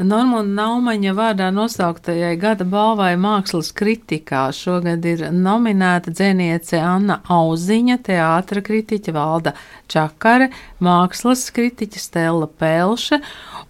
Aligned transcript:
Normunda 0.00 0.62
Naumaņa 0.62 1.12
vārdā 1.12 1.50
nosauktajai 1.52 2.32
gada 2.40 2.64
balvai 2.64 3.12
mākslas 3.20 3.68
kritikā 3.76 4.46
šogad 4.56 5.04
ir 5.04 5.26
nominēta 5.34 6.14
dzēniece 6.14 6.80
Anna 6.80 7.18
Auziņa, 7.28 7.98
teātra 8.06 8.62
kritiķa 8.64 9.12
Valda 9.12 9.52
Čakare, 9.92 10.48
mākslas 10.80 11.44
kritiķa 11.52 12.00
Stella 12.00 12.48
Pelše 12.48 13.20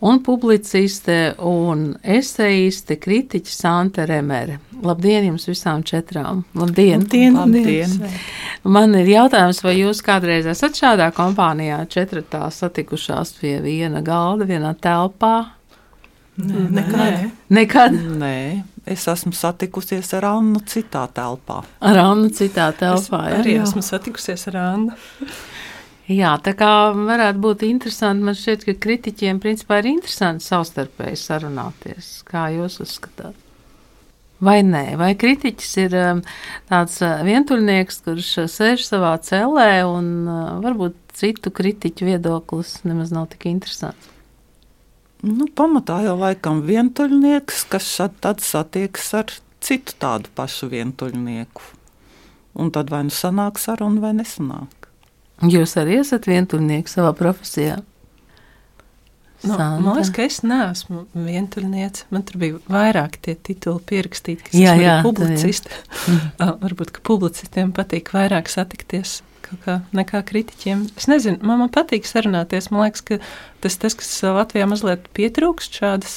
un 0.06 0.22
publiciste 0.22 1.35
un 1.43 1.96
eseiste 1.98 3.01
kritiķa 3.03 3.57
Santa 3.57 4.07
Remere. 4.07 4.61
Labdien 4.87 5.33
jums 5.33 5.51
visām 5.51 5.83
četrām! 5.83 6.45
Labdien! 6.55 7.03
Labdien, 7.03 7.35
labdien. 7.43 7.99
labdien. 7.99 8.19
Man 8.62 8.95
ir 9.03 9.17
jautājums, 9.19 9.65
vai 9.67 9.81
jūs 9.83 9.99
kādreiz 10.07 10.47
esat 10.49 10.79
šādā 10.79 11.11
kompānijā 11.17 11.83
četratā 11.91 12.47
satikušās 12.55 13.41
pie 13.43 13.59
viena 13.67 14.01
galda, 14.05 14.47
vienā 14.47 14.77
telpā? 14.79 15.59
Nē, 16.46 16.64
nekad. 16.79 17.25
Nekad? 17.52 17.96
Nē, 18.20 18.37
es 18.88 19.06
esmu 19.10 19.33
satikusies 19.37 20.12
ar 20.19 20.28
Annu 20.33 20.62
citā 20.69 21.05
telpā. 21.15 21.60
Ar 21.84 22.01
Annu 22.05 22.30
citā 22.34 22.70
telpā, 22.77 23.24
es 23.30 23.41
arī 23.42 23.56
jā. 23.59 23.66
esmu 23.69 23.84
satikusies 23.84 24.46
ar 24.52 24.60
Annu. 24.62 24.96
Jā, 26.10 26.32
tā 26.42 26.56
kā 26.59 26.70
varētu 26.96 27.38
būt 27.45 27.62
interesanti, 27.68 28.27
man 28.27 28.34
šķiet, 28.34 28.65
ka 28.66 28.74
kritiķiem 28.82 29.38
principā 29.42 29.79
ir 29.79 29.92
interesanti 29.92 30.42
savstarpēji 30.48 31.20
sarunāties. 31.20 32.10
Kā 32.27 32.48
jūs 32.57 32.80
uzskatāt? 32.82 33.37
Vai 34.41 34.62
nē, 34.65 34.96
vai 34.96 35.12
kritiķis 35.20 35.73
ir 35.82 35.95
um, 36.01 36.23
tāds 36.70 36.96
uh, 37.04 37.20
vientuļnieks, 37.27 38.01
kurš 38.07 38.30
uh, 38.41 38.48
sēž 38.48 38.87
savā 38.88 39.12
celē 39.23 39.82
un 39.84 40.09
uh, 40.24 40.54
varbūt 40.65 40.96
citu 41.20 41.52
kritiķu 41.52 42.09
viedoklis 42.09 42.79
nemaz 42.88 43.12
nav 43.12 43.29
tik 43.34 43.45
interesants? 43.52 44.09
Nu, 45.20 45.47
pamatā 45.52 45.98
jau 46.06 46.15
laikam 46.16 46.62
vientuļnieks, 46.65 47.66
kas 47.69 47.88
tad 48.24 48.41
satiekas 48.41 49.12
ar 49.19 49.34
citu 49.60 49.96
tādu 50.01 50.32
pašu 50.37 50.71
vientuļnieku. 50.73 51.66
Un 52.60 52.73
tad 52.74 52.90
vai 52.90 53.04
nu 53.07 53.15
sanāk 53.15 53.60
saruna, 53.60 54.01
vai 54.02 54.15
nesanāk. 54.16 54.88
Jūs 55.45 55.76
arī 55.80 56.01
esat 56.01 56.26
vientuļnieks 56.29 56.96
savā 56.96 57.13
profesijā? 57.16 57.79
Nu, 59.41 59.57
man 59.57 59.95
liekas, 59.96 60.10
ka 60.13 60.24
es 60.26 60.43
neesmu 60.45 61.07
vientuļniece. 61.16 62.09
Man 62.13 62.24
tur 62.29 62.41
bija 62.43 62.59
vairāk 62.68 63.16
tie 63.24 63.37
tituli 63.37 63.80
pierakstīti, 63.88 64.50
kas 64.50 64.56
jā, 64.56 64.75
jā, 64.76 64.98
publicisti. 65.04 65.72
Jā. 66.09 66.50
Varbūt, 66.65 66.93
ka 66.97 67.04
publicistiem 67.09 67.72
patīk 67.76 68.12
vairāk 68.16 68.53
satikties 68.53 69.21
kā, 69.65 69.81
nekā 69.97 70.22
kritiķiem. 70.26 70.87
Es 70.98 71.09
nezinu, 71.10 71.41
man, 71.47 71.62
man 71.65 71.72
patīk 71.72 72.09
sarunāties. 72.09 72.70
Man 72.72 72.87
liekas, 72.87 73.04
ka 73.06 73.20
tas, 73.65 73.76
tas 73.81 73.97
kas 73.98 74.12
Latvijā 74.25 74.69
mazliet 74.70 75.09
pietrūkst, 75.16 75.81
šādas 75.82 76.15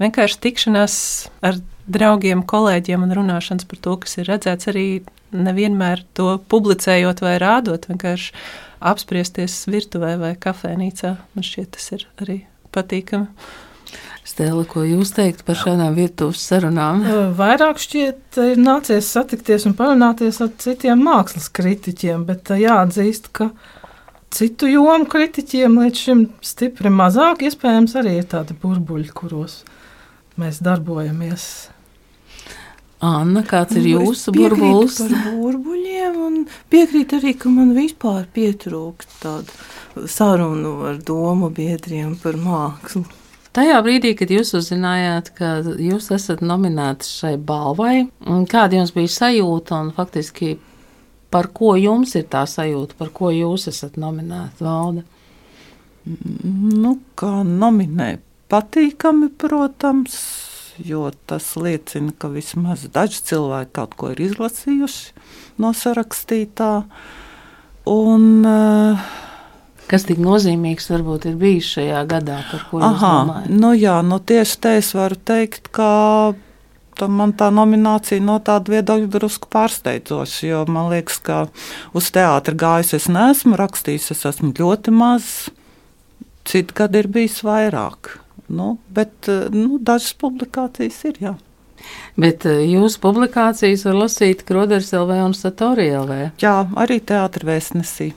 vienkārši 0.00 0.40
tikšanās 0.46 0.96
ar 1.46 1.60
draugiem, 1.90 2.44
kolēģiem 2.46 3.06
un 3.06 3.16
runāšanas 3.18 3.66
par 3.68 3.80
to, 3.84 3.96
kas 4.04 4.18
ir 4.20 4.28
redzēts, 4.30 4.70
arī 4.70 4.86
nevienmēr 5.30 6.04
to 6.18 6.34
publicējot 6.50 7.22
vai 7.24 7.36
rādot, 7.42 7.88
vienkārši 7.90 8.34
apspriesties 8.90 9.64
virtuvē 9.70 10.14
vai 10.20 10.34
kafejnīcā. 10.40 11.16
Man 11.34 11.46
šķiet, 11.46 11.74
tas 11.76 11.90
ir 11.96 12.06
arī 12.22 12.38
patīkami. 12.74 13.28
Stēla, 14.30 14.62
ko 14.68 14.84
jūs 14.86 15.10
teikt 15.16 15.42
par 15.46 15.58
šādām 15.58 15.96
virtuves 15.96 16.42
sarunām? 16.46 17.02
Vairāk 17.38 17.80
šķiet, 17.82 18.38
ir 18.52 18.60
nācies 18.62 19.08
satikties 19.10 19.66
un 19.66 19.74
parunāties 19.78 20.38
ar 20.44 20.52
citiem 20.60 21.02
mākslas 21.02 21.48
kritiķiem, 21.56 22.22
bet 22.28 22.52
jāatzīst, 22.54 23.30
ka 23.34 23.48
citu 24.30 24.70
jomu 24.70 25.08
kritiķiem 25.10 25.80
līdz 25.82 26.04
šim 26.04 26.22
stipri 26.46 26.92
mazāk. 26.94 27.42
Iespējams, 27.48 27.96
arī 27.98 28.20
ir 28.20 28.30
tādi 28.30 28.54
burbuļi, 28.62 29.10
kuros 29.16 29.60
mēs 30.40 30.62
darbojamies. 30.62 31.50
Anna, 33.00 33.42
kāds 33.48 33.78
ir 33.80 33.86
nu, 33.86 34.04
jūsu 34.04 34.34
burbulis? 34.36 35.00
Burbuļiem 35.40 36.18
un 36.20 36.42
piekrīt 36.72 37.16
arī, 37.16 37.32
ka 37.40 37.50
man 37.50 37.72
vispār 37.72 38.26
pietrūkst 38.36 39.22
tādu 39.24 40.06
sarunu 40.06 40.76
ar 40.90 41.00
domu 41.02 41.48
biedriem 41.56 42.12
par 42.20 42.36
mākslu. 42.38 43.08
Tajā 43.50 43.80
brīdī, 43.82 44.12
kad 44.14 44.30
jūs 44.30 44.52
uzzinājāt, 44.54 45.32
ka 45.34 45.46
jūs 45.82 46.12
esat 46.14 46.42
nominēti 46.44 47.08
šai 47.08 47.32
balvai, 47.42 48.04
kāda 48.46 48.78
jums 48.78 48.92
bija 48.94 49.10
sajūta 49.10 49.80
un 49.82 49.88
faktiski 49.96 50.52
par 51.34 51.48
ko 51.54 51.72
jums 51.78 52.14
ir 52.18 52.28
tā 52.30 52.44
sajūta, 52.46 52.94
par 52.98 53.10
ko 53.14 53.32
jūs 53.34 53.66
esat 53.72 53.98
nominēti 53.98 54.62
valde? 54.62 55.02
Nu, 56.06 56.94
kā 57.18 57.40
nominē, 57.46 58.12
patīkami, 58.50 59.32
protams, 59.42 60.14
jo 60.86 61.08
tas 61.26 61.50
liecina, 61.58 62.14
ka 62.14 62.30
vismaz 62.30 62.86
daži 62.94 63.18
cilvēki 63.32 63.74
kaut 63.80 63.98
ko 63.98 64.12
ir 64.14 64.22
izlasījuši 64.28 65.58
no 65.58 65.74
sarakstītā. 65.76 66.70
Un, 67.90 68.30
uh, 68.46 69.10
Kas 69.90 70.06
tik 70.06 70.20
nozīmīgs 70.22 70.86
varbūt 70.92 71.26
ir 71.32 71.40
bijis 71.40 71.72
šajā 71.74 72.04
gadā, 72.10 72.38
par 72.50 72.62
ko 72.68 72.78
jūs 72.78 72.86
aha, 72.86 73.14
domājat? 73.16 73.50
Nu 73.62 73.72
jā, 73.74 73.96
nu 74.06 74.20
tieši 74.22 74.60
te 74.62 74.76
es 74.78 74.92
varu 74.94 75.18
teikt, 75.18 75.66
ka 75.74 75.90
man 77.10 77.32
tā 77.34 77.48
nominācija 77.54 78.22
no 78.22 78.36
tāda 78.44 78.76
viedokļa 78.76 79.10
drusku 79.10 79.50
pārsteidzoša, 79.50 80.40
jo 80.46 80.62
man 80.70 80.90
liekas, 80.92 81.18
ka 81.24 81.40
uz 81.96 82.10
teātra 82.14 82.54
gājus 82.54 82.94
es 83.00 83.08
neesmu 83.10 83.58
rakstījis, 83.58 84.10
es 84.14 84.26
esmu 84.30 84.52
ļoti 84.58 84.94
maz, 84.94 85.50
citu 86.46 86.76
gadu 86.76 87.02
ir 87.02 87.10
bijis 87.10 87.40
vairāk. 87.46 88.18
Nu, 88.50 88.76
bet 88.90 89.30
nu, 89.54 89.78
dažas 89.78 90.12
publikācijas 90.18 91.04
ir. 91.06 91.20
Jā. 91.22 91.36
Bet 92.20 92.46
eh, 92.48 92.64
jūsu 92.68 93.00
publikācijas 93.02 93.86
var 93.88 94.00
lasīt 94.02 94.42
Kroders 94.48 94.90
LV 94.96 95.20
un 95.28 95.36
Satori 95.36 95.88
LV. 95.94 96.18
Jā, 96.42 96.56
arī 96.82 96.98
teātris 97.00 97.46
vēstnesī. 97.46 98.10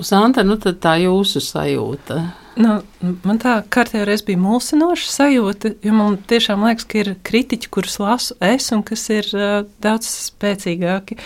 Santa, 0.00 0.44
nu 0.46 0.56
tad 0.60 0.80
tā 0.80 0.96
jūsu 1.02 1.42
sajūta. 1.44 2.22
Nu, 2.52 2.74
man 3.24 3.38
tā 3.40 3.54
kārtībā 3.72 4.04
reiz 4.04 4.20
bija 4.26 4.40
mulsinoša 4.40 5.08
sajūta, 5.08 5.70
jo 5.84 5.92
man 5.96 6.18
tiešām 6.28 6.64
liekas, 6.66 6.84
ka 6.88 6.98
ir 7.00 7.14
kritiķi, 7.24 7.70
kurus 7.72 7.96
lasu 8.00 8.36
es, 8.44 8.66
un 8.76 8.82
kas 8.84 9.06
ir 9.12 9.28
uh, 9.36 9.62
daudz 9.84 10.10
spēcīgāki. 10.28 11.16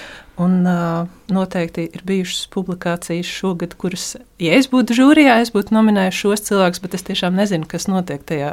Un 0.42 0.60
uh, 0.68 1.08
noteikti 1.32 1.86
ir 1.96 2.02
bijušas 2.06 2.44
publikācijas 2.52 3.30
šogad, 3.38 3.72
kuras, 3.80 4.18
ja 4.42 4.58
es 4.58 4.68
būtu 4.68 4.94
žūrijā, 4.98 5.38
es 5.40 5.50
būtu 5.54 5.72
nominējis 5.74 6.18
šos 6.20 6.44
cilvēkus, 6.50 6.82
bet 6.84 6.94
es 6.98 7.06
tiešām 7.08 7.38
nezinu, 7.40 7.66
kas 7.70 7.88
notiek 7.88 8.22
tajā 8.28 8.52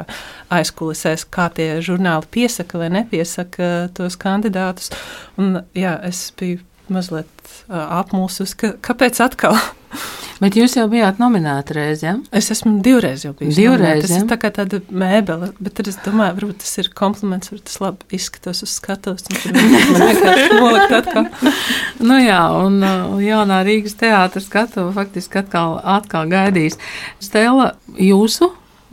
aizkulisēs, 0.56 1.26
kā 1.28 1.50
tie 1.54 1.68
žurnāli 1.84 2.30
piesaka 2.38 2.80
vai 2.80 2.88
nepiesaka 2.96 3.70
tos 3.94 4.16
kandidātus. 4.18 4.90
Un, 5.38 5.60
jā, 5.76 5.98
es 6.08 6.26
biju 6.40 6.64
mazliet 6.88 7.30
uh, 7.68 8.00
apmulsus, 8.00 8.56
ka, 8.58 8.74
kāpēc 8.82 9.20
atkal? 9.28 9.60
Bet 10.42 10.56
jūs 10.58 10.74
jau 10.76 10.86
bijāt 10.90 11.20
nominēta 11.22 11.76
reizē. 11.76 12.06
Ja? 12.06 12.14
Es 12.34 12.50
esmu 12.52 12.78
divreiz 12.84 13.22
jau 13.24 13.32
bijis. 13.38 13.56
Divreiz, 13.58 14.02
tas 14.04 14.14
ja? 14.14 14.22
ir 14.22 14.26
tā 14.30 14.38
kā 14.40 14.50
tāda 14.54 14.80
mēbele, 14.90 15.52
bet 15.62 15.82
es 15.84 16.00
domāju, 16.04 16.36
varbūt 16.40 16.62
tas 16.64 16.74
ir 16.82 16.90
kompliments, 16.96 17.52
varbūt 17.52 17.68
tas 17.70 17.78
labi 17.84 18.18
izskatos 18.18 18.64
uz 18.66 18.74
skatuves. 18.80 19.28
Man 19.46 20.02
vienkārši 20.02 20.50
nolikt 20.62 20.96
atkal. 20.98 21.30
nu 22.02 22.18
jā, 22.22 22.42
un 22.64 22.82
uh, 22.82 23.14
jaunā 23.22 23.62
Rīgas 23.66 23.96
teātras 24.00 24.50
skatuve 24.50 24.90
faktiski 24.96 25.44
atkal, 25.44 25.78
atkal 25.96 26.28
gaidīs. 26.32 26.80
Stela, 27.22 27.72
jūsu 28.00 28.50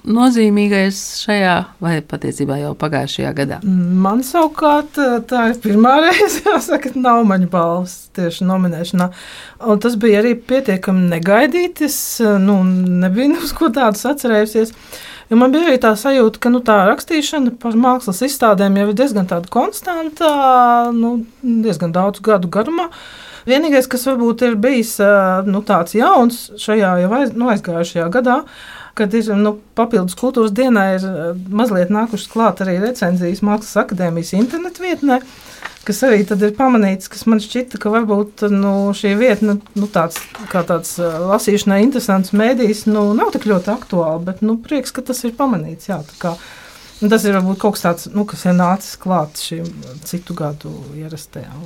nozīmīgais 0.07 0.97
šajā, 1.21 1.53
vai 1.83 1.93
patiesībā 2.05 2.57
jau 2.61 2.71
pagājušajā 2.79 3.31
gadā? 3.37 3.59
Man 3.65 4.23
savukārt 4.25 4.97
tā 5.29 5.45
ir 5.51 5.59
pirmā 5.63 5.93
reize, 6.05 6.41
jāsaka, 6.47 6.93
nav 6.95 7.23
maņa 7.29 7.49
balvas 7.51 7.95
tieši 8.17 8.47
nominēšanā. 8.49 9.07
Un 9.69 9.81
tas 9.83 9.95
bija 10.01 10.23
arī 10.23 10.33
pietiekami 10.35 11.07
negaidīti. 11.13 11.87
Es 11.87 12.01
nu, 12.21 12.61
nebiju 12.65 13.39
uz 13.45 13.55
ko 13.57 13.71
tādu 13.73 14.01
atcerējusies. 14.11 14.75
Jo 15.31 15.37
man 15.39 15.53
bija 15.53 15.69
arī 15.69 15.79
tā 15.79 15.93
sajūta, 15.95 16.41
ka 16.43 16.51
nu, 16.51 16.59
tā 16.65 16.81
rakstīšana 16.89 17.53
par 17.61 17.77
mākslas 17.79 18.19
izstādēm 18.27 18.81
jau 18.81 18.89
ir 18.89 18.97
diezgan 18.99 19.29
konstanta, 19.53 20.31
nu, 20.91 21.21
diezgan 21.39 21.93
daudz 21.95 22.19
gadu 22.25 22.51
garumā. 22.51 22.89
Vienīgais, 23.47 23.87
kas 23.89 24.03
varbūt 24.05 24.43
ir 24.45 24.57
bijis 24.61 24.97
nu, 25.47 25.63
tāds 25.65 25.95
jauns 25.97 26.49
šajā 26.61 26.91
jau 27.05 27.13
aiz, 27.17 27.31
nu, 27.33 27.47
aizgājušajā 27.53 28.09
gadā, 28.13 28.41
ir 28.43 28.80
kad 28.97 29.13
ir 29.15 29.29
nu, 29.39 29.55
papildus 29.77 30.17
kultūras 30.19 30.53
dienā, 30.55 30.85
ir 30.97 31.07
eh, 31.07 31.31
mazliet 31.61 31.91
nākušas 31.93 32.31
klāt 32.31 32.63
arī 32.63 32.77
recenzijas 32.81 33.43
Mākslas 33.45 33.79
akadēmijas 33.85 34.35
internetu 34.37 34.85
vietnē. 34.85 35.21
Kas 35.81 36.03
arī 36.05 36.21
ir 36.21 36.53
pamanīts, 36.53 37.09
kas 37.09 37.23
man 37.25 37.39
šķita, 37.41 37.79
ka 37.81 37.89
varbūt 37.89 38.43
nu, 38.53 38.91
šī 38.93 39.15
vieta, 39.17 39.55
nu, 39.57 39.87
tāds, 39.89 40.19
kā 40.51 40.61
tāds 40.67 40.97
eh, 41.01 41.19
lasīšanai 41.31 41.81
interesants 41.87 42.35
mēdījis, 42.37 42.85
nu, 42.91 43.09
nav 43.17 43.33
tik 43.35 43.47
ļoti 43.49 43.73
aktuāli, 43.73 44.25
bet 44.29 44.43
nu, 44.45 44.59
prieks, 44.61 44.93
ka 44.93 45.05
tas 45.07 45.23
ir 45.25 45.33
pamanīts. 45.37 45.89
Jā, 45.89 46.01
nu, 47.01 47.09
tas 47.09 47.25
ir 47.25 47.37
varbūt 47.39 47.61
kaut 47.63 47.77
kas 47.77 47.87
tāds, 47.87 48.09
nu, 48.13 48.27
kas 48.29 48.45
ir 48.45 48.57
nācis 48.59 48.97
klāt 49.01 49.41
šīm 49.41 49.71
citu 50.05 50.37
gadu 50.37 50.73
ierastajām 50.99 51.65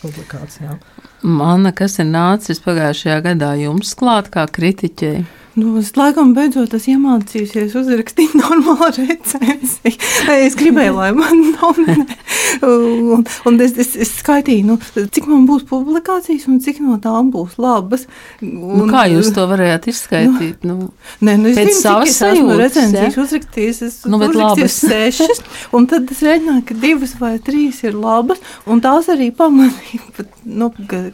publikācijām. 0.00 0.78
Mana, 1.26 1.74
kas 1.76 1.98
ir 2.00 2.08
nācis 2.08 2.62
pagājušajā 2.64 3.18
gadā 3.26 3.52
jums 3.60 3.92
klāt 3.98 4.30
kā 4.32 4.46
kritiķei? 4.48 5.24
Nu, 5.60 5.74
es 5.80 5.92
laikam 5.98 6.32
beidzot 6.36 6.74
esmu 6.76 6.96
iemācījusies 6.96 7.76
uzrakstīt 7.78 8.34
normālu 8.40 9.06
recenziju. 9.06 9.96
Es 10.40 10.56
gribēju, 10.58 10.96
lai 10.96 11.10
man 11.16 11.44
nominē. 11.58 12.18
Un, 12.66 13.24
un 13.46 13.60
es, 13.62 13.76
es, 13.80 13.94
es 14.00 14.12
skaitīju, 14.20 14.66
nu, 14.66 14.78
cik 15.14 15.28
man 15.30 15.46
būs 15.48 15.66
publikācijas 15.68 16.48
un 16.50 16.58
cik 16.64 16.80
no 16.84 16.96
tām 17.02 17.30
būs 17.34 17.58
labas. 17.62 18.06
Un, 18.42 18.80
nu, 18.80 18.88
kā 18.90 19.06
jūs 19.10 19.30
to 19.36 19.44
varējāt 19.50 19.90
izskaidrot? 19.92 20.64
Nu, 20.66 20.76
nu, 20.80 20.88
nē, 21.26 21.36
nu, 21.40 21.50
es 21.52 21.60
pēc 21.60 21.70
zinu, 21.70 21.82
savas 21.84 22.10
es 22.10 22.22
esmu 22.30 22.56
recenzijas 22.58 23.16
ja? 23.16 23.24
uzrakstījis. 23.24 23.82
Es 23.86 23.98
nu, 24.10 24.20
uzrakstījis 24.26 24.78
sešas, 24.90 25.42
un 25.76 25.88
tad 25.90 26.10
es 26.12 26.22
rēķināju, 26.26 26.66
ka 26.68 26.78
divas 26.82 27.14
vai 27.20 27.34
trīs 27.44 27.82
ir 27.86 27.96
labas, 27.98 28.42
un 28.70 28.82
tās 28.84 29.10
arī 29.12 29.30
pamanīju, 29.36 30.26
nu, 30.60 30.70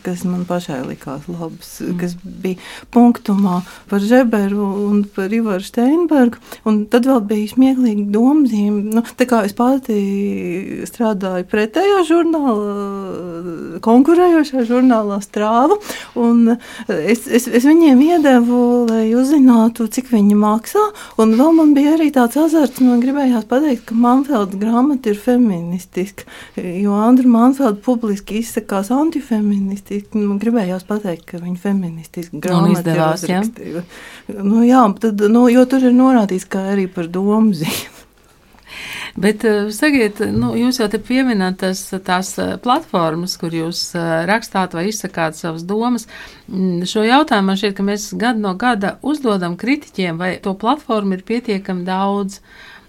kas 0.07 0.25
man 0.29 0.47
pašai 0.49 0.83
likās 0.87 1.29
labas, 1.31 1.77
mm. 1.83 1.99
kas 2.01 2.17
bija 2.25 2.61
punktumā 2.95 3.61
par 3.91 4.05
Žeberu 4.37 4.65
un 4.89 5.05
par 5.15 5.33
Ivaru 5.33 5.65
Steinbergu, 5.65 6.41
un 6.69 6.85
tad 6.91 7.07
vēl 7.09 7.23
bija 7.27 7.53
smieklīgi 7.55 8.07
domzīme. 8.13 8.93
Nu, 8.93 9.03
tā 9.17 9.27
kā 9.29 9.43
es 9.47 9.55
pati 9.57 10.85
strādāju 10.89 11.47
pretējā 11.49 12.03
žurnālā, 12.09 13.81
konkurējošā 13.85 14.65
žurnālā 14.69 15.19
strāvu, 15.25 15.79
un 16.21 16.57
es, 16.89 17.25
es, 17.27 17.47
es 17.49 17.67
viņiem 17.67 18.03
iedevu, 18.07 18.61
lai 18.91 19.07
uzzinātu, 19.17 19.89
cik 19.93 20.13
viņi 20.13 20.37
maksā, 20.41 20.85
un 21.23 21.37
vēl 21.39 21.57
man 21.57 21.73
bija 21.77 21.97
arī 21.97 22.11
tāds 22.15 22.39
azarts, 22.41 22.83
man 22.85 23.01
gribējās 23.05 23.49
pateikt, 23.49 23.87
ka 23.89 23.97
Manfelda 23.97 24.61
grāmata 24.61 25.13
ir 25.13 25.21
feministiska, 25.21 26.29
jo 26.57 26.97
Andra 27.01 27.31
Manfelda 27.31 27.81
publiski 27.85 28.43
izsakās 28.43 28.93
antifeministiski, 28.95 30.21
man 30.21 30.41
gribējās 30.43 30.85
pateikt, 30.89 31.27
ka 31.33 31.43
viņa 31.43 31.61
feministiska 31.65 32.45
grāmata 32.45 32.83
izdevās. 32.83 33.27
Ja? 33.31 33.43
Nu, 34.27 34.65
jā, 34.67 34.83
tad, 35.01 35.21
nu, 35.31 35.45
jo 35.53 35.63
tur 35.71 35.85
ir 35.87 35.95
norādīts, 35.95 36.49
ka 36.51 36.65
arī 36.73 36.89
par 36.91 37.07
domu 37.13 37.55
zīmi. 37.55 37.93
Bet, 39.23 39.45
eh, 39.49 39.69
sakiet, 39.73 40.19
nu, 40.35 40.51
jūs 40.59 40.81
jau 40.81 40.89
te 40.93 40.99
pieminat 41.01 41.61
tas, 41.63 41.81
tās 42.05 42.33
eh, 42.43 42.57
platformas, 42.63 43.37
kur 43.41 43.55
jūs 43.55 43.81
eh, 43.97 44.25
rakstāt 44.29 44.75
vai 44.77 44.89
izsakāt 44.91 45.39
savas 45.39 45.63
domas. 45.65 46.09
Mm, 46.51 46.83
šo 46.91 47.05
jautājumu 47.07 47.53
man 47.53 47.61
šķiet, 47.61 47.77
ka 47.79 47.87
mēs 47.87 48.09
gadu 48.19 48.43
no 48.45 48.53
gada 48.59 48.97
uzdodam 49.07 49.57
kritiķiem, 49.57 50.19
vai 50.21 50.35
to 50.43 50.57
platformu 50.59 51.17
ir 51.17 51.25
pietiekami 51.29 51.87
daudz, 51.87 52.41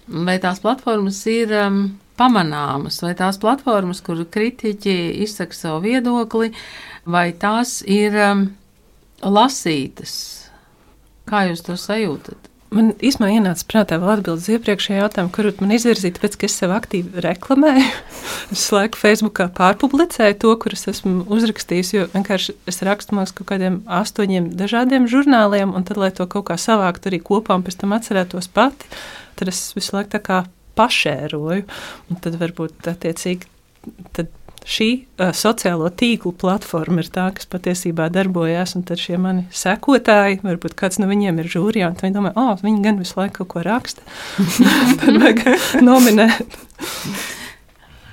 vai 0.08 0.36
tās 0.42 0.60
platformas 0.64 1.22
ir 1.30 1.54
um, 1.54 1.80
pamanāmas, 2.18 2.98
vai 3.04 3.14
tās 3.16 3.38
platformas, 3.40 4.02
kur 4.04 4.20
kritiķi 4.26 4.98
izsaka 5.24 5.56
savu 5.56 5.86
viedokli, 5.86 6.50
vai 7.06 7.30
tās 7.40 7.78
ir 7.86 8.18
um, 8.26 8.44
lasītas. 9.22 10.37
Kā 11.28 11.48
jūs 11.48 11.64
to 11.66 11.76
sajūtat? 11.78 12.48
Man 12.68 12.90
īstenībā 13.00 13.30
ienāca 13.32 13.64
prātā 13.64 13.96
vēl 13.96 14.18
atbildes 14.18 14.48
iepriekšējā 14.52 14.98
jautājumā, 15.00 15.30
kuru 15.32 15.54
man 15.62 15.70
izvirzīja, 15.72 16.18
tāpēc, 16.18 16.34
ka 16.36 16.48
es 16.50 16.56
sev 16.60 16.74
aktīvi 16.76 17.22
reklamēju. 17.24 17.86
es 18.54 18.64
laiku 18.74 19.00
Facebookā 19.00 19.46
pārpublicēju 19.56 20.36
to, 20.42 20.52
kurus 20.60 20.84
esmu 20.92 21.24
uzrakstījis, 21.32 21.92
jo 21.94 22.04
vienkārši 22.12 22.58
es 22.68 22.82
rakstu 22.84 23.16
māks 23.16 23.32
kaut 23.36 23.48
kādiem 23.54 23.80
astoņiem 24.00 24.50
dažādiem 24.60 25.08
žurnāliem, 25.08 25.72
un 25.72 25.88
tad, 25.88 26.00
lai 26.00 26.12
to 26.12 26.28
kaut 26.28 26.50
kā 26.50 26.58
savāktu 26.60 27.08
arī 27.08 27.22
kopā 27.24 27.56
un 27.56 27.64
pēc 27.64 27.80
tam 27.80 27.96
atcerētos 27.96 28.52
pati, 28.52 28.92
tad 29.40 29.48
es 29.48 29.62
visu 29.78 29.96
laiku 29.96 30.12
tā 30.18 30.20
kā 30.28 30.42
pašēroju, 30.76 31.64
un 32.12 32.20
tad 32.20 32.36
varbūt 32.42 32.92
attiecīgi 32.92 33.48
tad 34.12 34.28
šī 34.66 34.88
uh, 34.98 35.30
sociālo 35.36 35.90
tīklu 35.94 36.32
platforma 36.38 37.04
ir 37.04 37.10
tā, 37.14 37.28
kas 37.36 37.48
patiesībā 37.50 38.08
darbojas, 38.14 38.74
un 38.78 38.84
tad 38.88 39.02
šie 39.02 39.18
mani 39.20 39.46
sekotāji, 39.54 40.40
varbūt 40.44 40.76
kāds 40.78 41.00
no 41.02 41.08
viņiem 41.10 41.38
ir 41.42 41.50
žūrijā, 41.54 41.90
un 41.92 41.98
viņi 42.00 42.16
domā, 42.16 42.34
oh, 42.38 42.54
viņi 42.62 42.84
gan 42.84 43.00
visu 43.02 43.18
laiku 43.20 43.42
kaut 43.42 43.52
ko 43.54 43.64
raksta. 43.66 44.06
tad 45.02 45.20
vajag 45.22 45.82
nominēt. 45.84 46.62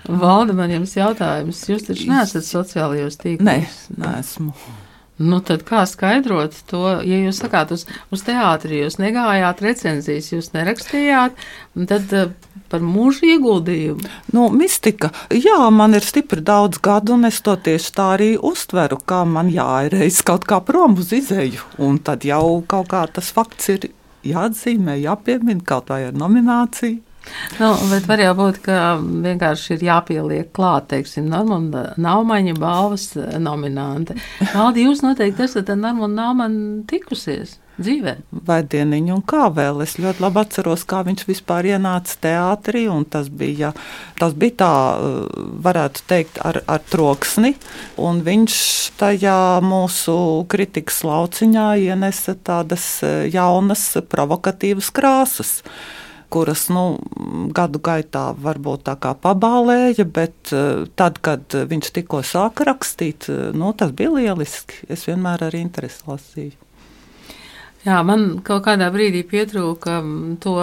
Valda, 0.06 0.54
man 0.54 0.70
jums 0.70 0.94
jautājums. 0.98 1.64
Jūs 1.70 1.88
taču 1.88 2.10
neesat 2.12 2.46
sociālajos 2.46 3.18
tīklos? 3.22 3.48
Nē, 3.48 3.62
neesmu. 3.98 4.54
Nu, 5.16 5.40
tad 5.40 5.62
kā 5.64 5.86
skaidrot 5.88 6.58
to, 6.68 6.82
ja 7.08 7.20
jūs 7.22 7.38
sakāt, 7.40 7.70
uz, 7.72 7.86
uz 8.12 8.24
teātri 8.28 8.82
jūs 8.82 8.98
negājāt 9.00 9.62
recenzijas, 9.64 10.28
jūs 10.34 10.52
nerakstījāt, 10.52 11.40
tad 11.88 12.12
uh, 12.12 12.34
par 12.68 12.84
mūžu 12.84 13.30
ieguldījumu? 13.32 14.12
Nu, 14.36 14.50
mistika. 14.52 15.14
Jā, 15.32 15.70
man 15.72 15.96
ir 15.96 16.04
stipri 16.04 16.44
daudz 16.44 16.82
gadu, 16.84 17.16
un 17.16 17.30
es 17.32 17.40
to 17.46 17.56
tieši 17.56 17.96
tā 17.96 18.10
arī 18.18 18.30
uztveru, 18.36 19.00
kā 19.08 19.24
man 19.30 19.54
jāireiz 19.54 20.20
kaut 20.28 20.44
kā 20.50 20.60
prom 20.68 21.00
uz 21.00 21.16
izēju, 21.16 21.64
un 21.88 22.02
tad 22.04 22.28
jau 22.28 22.60
kaut 22.68 22.92
kā 22.92 23.08
tas 23.16 23.32
fakts 23.32 23.72
ir 23.72 23.90
jāatzīmē, 24.28 25.00
jāpiemina 25.00 25.64
kaut 25.64 25.96
vai 25.96 26.04
ar 26.10 26.20
nomināciju. 26.20 27.05
Nu, 27.60 27.72
bet 27.92 28.08
var 28.10 28.22
jau 28.22 28.34
būt, 28.38 28.62
ka 28.66 28.96
vienkārši 29.02 29.76
ir 29.76 29.86
jāpieliek 29.90 30.50
klāt, 30.56 30.90
teiksim, 30.94 31.28
Normanda 31.32 31.92
Naumaņa 32.02 32.56
balvas 32.60 33.12
nominante. 33.42 34.18
Valdi, 34.54 34.88
jūs 34.88 35.04
noteikti 35.06 35.48
esat 35.48 35.72
ar 35.72 35.80
Normandu 35.80 36.22
Naumaņu 36.22 36.66
tikusies 36.90 37.60
dzīvē. 37.82 38.14
Vai 38.48 38.62
dieniņu 38.68 39.18
un 39.18 39.24
kā 39.28 39.48
vēl. 39.54 39.82
Es 39.84 39.98
ļoti 40.00 40.24
labi 40.24 40.42
atceros, 40.42 40.86
kā 40.88 41.02
viņš 41.08 41.26
vispār 41.28 41.70
ienāca 41.74 42.18
teātrī, 42.24 42.86
un 42.92 43.06
tas 43.10 43.28
bija, 43.30 43.74
tas 44.20 44.36
bija 44.38 44.58
tā, 44.62 44.72
varētu 45.66 46.06
teikt, 46.10 46.40
ar, 46.46 46.62
ar 46.72 46.86
troksni, 46.92 47.56
un 48.02 48.24
viņš 48.26 48.56
tajā 49.00 49.40
mūsu 49.66 50.16
kritikas 50.52 51.04
lauciņā 51.08 51.68
ienesa 51.90 52.38
tādas 52.48 52.88
jaunas, 53.34 53.92
provokatīvas 54.12 54.92
krāsas 54.96 55.60
kuras 56.36 56.68
nu, 56.74 56.84
gadu 57.56 57.80
gaitā 57.84 58.28
varbūt 58.36 58.86
tā 58.90 58.98
kā 59.00 59.14
pabālēja, 59.24 60.06
bet 60.18 60.52
uh, 60.52 60.84
tad, 61.00 61.22
kad 61.24 61.56
viņš 61.56 61.94
tikko 61.96 62.22
sāka 62.28 62.68
rakstīt, 62.68 63.30
uh, 63.32 63.50
nu, 63.56 63.72
tas 63.78 63.96
bija 63.96 64.12
lieliski. 64.18 64.84
Es 64.92 65.08
vienmēr 65.08 65.48
ar 65.48 65.56
interesi 65.58 66.04
lasīju. 66.10 66.60
Jā, 67.86 68.00
man 68.02 68.40
kaut 68.42 68.64
kādā 68.66 68.88
brīdī 68.90 69.20
pietrūka 69.30 70.00
to 70.42 70.54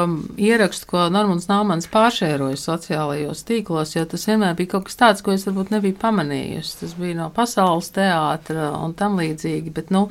ierakstu, 0.43 0.89
ko 0.91 1.05
Normons 1.15 1.45
Nāmans 1.47 1.87
pāršēroja 1.93 2.59
sociālajos 2.59 3.45
tīklos, 3.47 3.93
jo 3.95 4.03
tas 4.11 4.27
vienmēr 4.27 4.57
bija 4.59 4.73
kaut 4.73 4.89
kas 4.89 4.99
tāds, 4.99 5.23
ko 5.23 5.31
es 5.37 5.47
varbūt 5.47 5.71
nebiju 5.71 5.95
pamanījusi. 6.03 6.73
Tas 6.81 6.97
bija 6.99 7.21
no 7.21 7.29
pasaules 7.37 7.93
teātra 7.95 8.73
un 8.75 8.97
tam 8.99 9.21
līdzīgi, 9.23 9.71
bet, 9.77 9.95
nu, 9.95 10.09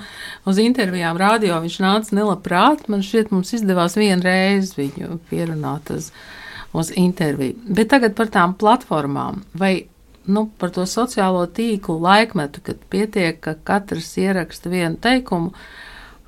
uz 0.48 0.64
intervijām 0.64 1.20
radio 1.20 1.60
viņš 1.60 1.78
nāca 1.84 2.16
nelabprāt. 2.16 2.88
Man 2.88 3.04
šķiet, 3.04 3.36
mums 3.36 3.52
izdevās 3.60 4.00
vienreiz 4.00 4.72
viņu 4.80 5.20
pierunāt 5.28 5.92
uz, 5.92 6.14
uz 6.72 6.96
interviju. 6.96 7.60
Bet 7.68 7.92
tagad 7.92 8.16
par 8.16 8.32
tām 8.32 8.56
platformām. 8.56 9.44
Vai 9.52 9.74
nu, 10.32 10.48
par 10.64 10.72
to 10.72 10.88
sociālo 10.88 11.44
tīklu 11.52 12.00
laikmetu, 12.08 12.64
kad 12.72 12.84
pietiek, 12.88 13.44
ka 13.44 13.60
katrs 13.68 14.16
ieraksta 14.22 14.72
vienu 14.72 14.96
teikumu, 14.96 15.52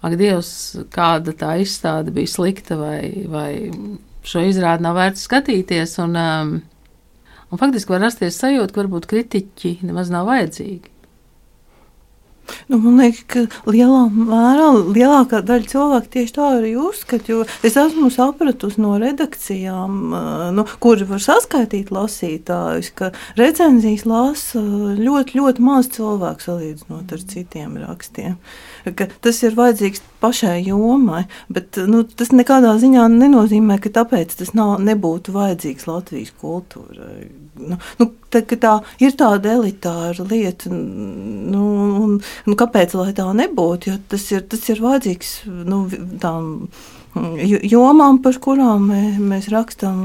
ak, 0.03 0.17
Dievs, 0.19 0.51
kāda 0.93 1.33
tā 1.38 1.55
izstāde 1.63 2.13
bija 2.15 2.31
slikta, 2.31 2.77
vai, 2.79 3.25
vai 3.31 3.51
šo 4.27 4.43
izrādi 4.48 4.86
nav 4.86 4.98
vērts 5.00 5.27
skatīties. 5.29 5.98
Un, 6.03 6.17
um, 6.19 6.55
un 7.50 7.62
faktiski 7.62 7.95
var 7.95 8.03
rasties 8.07 8.39
sajūta, 8.41 8.74
ka 8.74 8.83
varbūt 8.83 9.07
kritiķi 9.12 9.77
nemaz 9.88 10.12
nav 10.13 10.27
vajadzīgi. 10.31 10.93
Nu, 12.67 12.77
man 12.83 12.98
liekas, 13.00 13.24
ka 13.27 13.72
lielā 13.72 14.01
mērā 14.12 14.67
lielākā 14.75 15.39
daļa 15.48 15.69
cilvēku 15.72 16.12
tieši 16.15 16.33
tā 16.36 16.48
arī 16.57 16.74
uzskata. 16.79 17.43
Es 17.65 17.77
esmu 17.79 18.10
sapratusi 18.13 18.81
no 18.83 18.98
redakcijām, 19.01 19.95
nu, 20.57 20.65
kuri 20.83 21.07
var 21.07 21.24
saskaitīt 21.24 21.91
lasītājus, 21.95 22.91
ka 23.00 23.13
recenzijas 23.39 24.05
lasa 24.10 24.62
ļoti, 25.00 25.39
ļoti 25.39 25.65
maz 25.65 25.89
cilvēku 25.95 26.48
salīdzinot 26.48 27.15
ar 27.15 27.25
citiem 27.33 27.79
rakstiem. 27.86 28.38
Ka 28.84 29.08
tas 29.24 29.38
ir 29.46 29.56
vajadzīgs 29.56 30.02
pašai 30.24 30.58
jomai, 30.66 31.24
bet 31.52 31.78
nu, 31.88 32.02
tas 32.04 32.34
nekādā 32.36 32.74
ziņā 32.82 33.06
nenozīmē, 33.13 33.78
ka 33.84 33.92
tāpēc 34.00 34.36
tas 34.42 34.52
nav, 34.58 34.75
nebūtu 34.84 35.36
vajadzīgs 35.36 35.88
Latvijas 35.88 36.34
kultūrai. 36.42 37.30
Nu, 37.63 37.78
nu, 38.02 38.10
tā, 38.34 38.44
tā 38.44 38.74
ir 39.04 39.16
tāda 39.20 39.56
elitāra 39.56 40.28
lieta, 40.28 40.72
nu, 40.74 41.63
un, 42.04 42.18
nu, 42.20 42.58
kāpēc 42.60 42.98
tā 43.16 43.30
nebūtu? 43.40 43.94
Jo 43.94 44.02
tas 44.12 44.28
ir, 44.36 44.44
tas 44.52 44.68
ir 44.74 44.84
vajadzīgs 44.84 45.34
nu, 45.70 45.86
tām 46.20 46.54
jomām, 47.16 48.22
par 48.24 48.40
kurām 48.44 48.90
mē, 48.92 49.02
mēs 49.24 49.52
rakstām. 49.54 50.00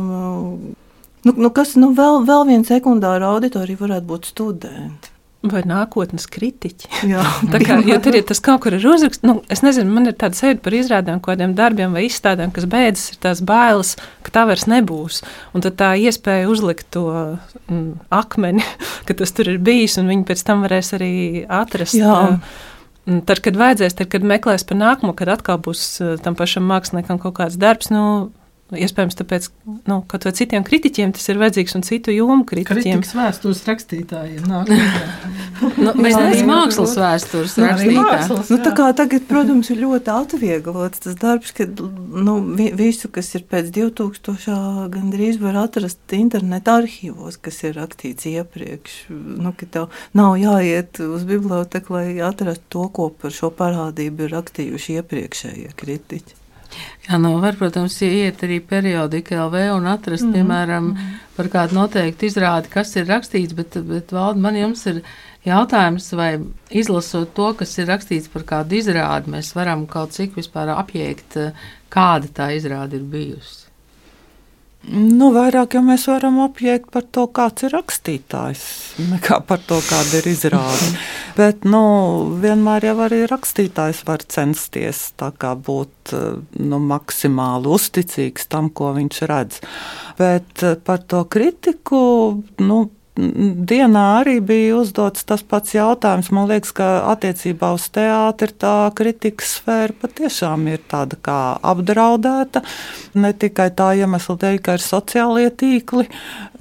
Nu, 1.26 1.34
nu, 1.34 1.50
kas 1.50 1.74
nu, 1.76 1.92
vēl, 1.98 2.22
vēl 2.28 2.46
viena 2.46 2.64
sekundāra 2.68 3.34
auditorija 3.34 3.80
varētu 3.80 4.06
būt 4.06 4.28
studenti. 4.30 5.17
Vai 5.46 5.60
nākotnes 5.62 6.24
kritiķi. 6.26 6.88
Jā, 7.06 7.22
tā 7.52 7.60
kā 7.62 7.76
ja 7.86 8.00
tur 8.02 8.16
ir 8.18 8.24
tas 8.26 8.40
kaut 8.42 8.64
kur 8.64 8.74
ir 8.74 8.82
uzraksts. 8.82 9.22
Nu, 9.22 9.36
es 9.52 9.62
nezinu, 9.62 9.92
man 9.94 10.10
ir 10.10 10.16
tāda 10.18 10.34
sajūta 10.34 10.64
par 10.64 10.74
izrādēm, 10.74 11.20
kādiem 11.22 11.52
darbiem 11.58 11.94
vai 11.94 12.08
izstādēm, 12.08 12.50
kas 12.54 12.66
beidzas, 12.70 13.12
ir 13.12 13.20
tās 13.22 13.42
bailes, 13.46 13.94
ka 14.26 14.34
tā 14.34 14.42
vairs 14.50 14.66
nebūs. 14.70 15.20
Un 15.54 15.62
tad 15.62 15.78
tā 15.78 15.92
iespēja 16.02 16.48
uzlikt 16.50 16.90
to 16.96 17.04
mm, 17.68 17.92
akmeni, 18.18 18.66
ka 19.06 19.14
tas 19.20 19.34
tur 19.36 19.52
ir 19.54 19.62
bijis, 19.62 19.94
un 20.02 20.10
viņi 20.10 20.26
pēc 20.26 20.42
tam 20.48 20.66
varēs 20.66 20.90
arī 20.98 21.12
atrast. 21.46 21.94
Jā. 22.00 22.40
Tad, 23.06 23.38
kad 23.40 23.56
vajadzēs, 23.56 23.94
tad, 23.96 24.10
kad 24.12 24.26
meklēs 24.26 24.66
par 24.68 24.76
nākamo, 24.76 25.14
kad 25.16 25.30
atkal 25.38 25.62
būs 25.62 25.86
tam 26.24 26.34
pašam 26.36 26.66
māksliniekam 26.68 27.22
kaut 27.22 27.38
kāds 27.38 27.56
darbs, 27.56 27.88
nu, 27.94 28.02
Iespējams, 28.68 29.14
tāpēc, 29.16 29.46
ka 29.48 30.18
nu, 30.20 30.32
citiem 30.36 30.64
kritiķiem 30.66 31.14
tas 31.16 31.24
ir 31.32 31.38
vajadzīgs 31.40 31.74
un 31.78 31.84
citu 31.86 32.12
jomu 32.12 32.44
kritiķiem. 32.48 33.00
Kritikas 33.00 33.14
vēstures 33.16 33.62
rakstītājiem. 33.64 34.42
nu, 35.86 35.94
mēs 35.96 36.16
neesam 36.18 36.50
mākslas 36.50 36.92
vēstures 37.00 37.54
rakstītāji. 37.62 38.36
Nu, 38.52 38.58
tā 38.66 38.72
kā 38.76 38.90
tagad, 38.98 39.24
protams, 39.30 39.70
ir 39.72 39.80
ļoti 39.80 40.12
atvieglots 40.12 41.00
tas 41.06 41.16
darbs, 41.16 41.54
ka 41.56 41.64
nu, 41.64 42.34
visu, 42.76 43.08
kas 43.14 43.32
ir 43.38 43.46
pēc 43.48 43.70
2000. 43.72 44.58
gandrīz 44.92 45.40
var 45.40 45.56
atrast 45.62 46.16
interneta 46.18 46.76
arhīvos, 46.82 47.38
kas 47.40 47.62
ir 47.64 47.78
rakstīts 47.80 48.28
iepriekš. 48.28 48.98
Nu, 49.08 49.54
ka 49.56 49.70
tev 49.78 50.02
nav 50.18 50.36
jāiet 50.42 51.00
uz 51.06 51.24
biblioteku, 51.28 51.96
lai 51.96 52.18
atrastu 52.20 52.68
to, 52.76 52.84
ko 52.92 53.08
par 53.16 53.32
šo 53.32 53.48
parādību 53.48 54.28
ir 54.28 54.36
rakstījuši 54.36 55.00
iepriekšējie 55.00 55.72
kritiķi. 55.80 56.36
Jā, 57.08 57.18
nu, 57.20 57.36
var, 57.42 57.56
protams, 57.56 57.96
iet 58.04 58.42
arī 58.44 58.58
periodika 58.60 59.38
LV 59.46 59.62
un 59.76 59.86
atrast, 59.86 60.24
mm 60.24 60.32
-hmm. 60.32 60.34
piemēram, 60.34 60.98
par 61.36 61.48
kādu 61.48 61.74
noteiktu 61.74 62.26
izrādi, 62.26 62.68
kas 62.68 62.96
ir 62.96 63.06
rakstīts, 63.06 63.54
bet, 63.54 63.78
bet 63.88 64.12
valda, 64.12 64.40
man 64.40 64.56
jums 64.56 64.86
ir 64.86 65.02
jautājums, 65.46 66.12
vai 66.12 66.40
izlasot 66.70 67.34
to, 67.34 67.52
kas 67.54 67.78
ir 67.78 67.86
rakstīts 67.86 68.28
par 68.32 68.42
kādu 68.42 68.74
izrādi, 68.80 69.30
mēs 69.30 69.54
varam 69.54 69.86
kaut 69.86 70.10
cik 70.12 70.36
vispār 70.36 70.68
apjēgt, 70.68 71.38
kāda 71.88 72.28
tā 72.34 72.50
izrāde 72.56 72.96
ir 72.96 73.02
bijusi. 73.02 73.67
Nu, 74.86 75.32
vairāk 75.34 75.74
jau 75.74 75.80
mēs 75.82 76.04
varam 76.08 76.38
apjēgt 76.44 76.92
par 76.94 77.02
to, 77.12 77.26
kāds 77.34 77.66
ir 77.66 77.72
rakstītājs, 77.74 78.62
nekā 79.10 79.40
par 79.48 79.60
to, 79.66 79.80
kāda 79.84 80.20
ir 80.20 80.28
izrāde. 80.30 80.92
Bet 81.38 81.66
nu, 81.68 81.80
vienmēr 82.40 82.86
jau 82.86 82.94
arī 83.08 83.24
rakstītājs 83.28 84.04
var 84.06 84.22
censties 84.30 85.02
būt 85.18 86.14
nu, 86.62 86.78
maksimāli 86.78 87.74
uzticīgs 87.74 88.46
tam, 88.48 88.70
ko 88.70 88.94
viņš 88.96 89.20
redz. 89.28 89.60
Bet 90.18 90.64
par 90.86 91.02
to 91.10 91.24
kritiku. 91.26 92.00
Nu, 92.62 92.78
dienā 93.18 94.04
arī 94.20 94.36
bija 94.44 94.76
uzdots 94.78 95.24
tas 95.26 95.42
pats 95.42 95.74
jautājums. 95.74 96.30
Man 96.34 96.46
liekas, 96.50 96.70
ka 96.76 96.88
attiecībā 97.12 97.72
uz 97.74 97.88
teātri 97.94 98.54
tā 98.54 98.90
kritikas 98.98 99.56
sfēra 99.58 99.96
patiešām 100.04 100.68
ir 100.70 100.84
tāda 100.90 101.18
kā 101.22 101.40
apdraudēta. 101.66 102.62
Ne 103.18 103.32
tikai 103.34 103.70
tā 103.74 103.90
iemesla 103.98 104.38
dēļ, 104.44 104.60
ka 104.62 104.78
ir 104.78 104.84
sociālie 104.84 105.48
tīkli, 105.50 106.06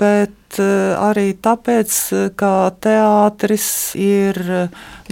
bet 0.01 0.59
eh, 0.63 0.93
arī 0.97 1.29
tāpēc, 1.37 1.97
ka 2.39 2.53
teātris 2.81 3.69
ir 4.01 4.41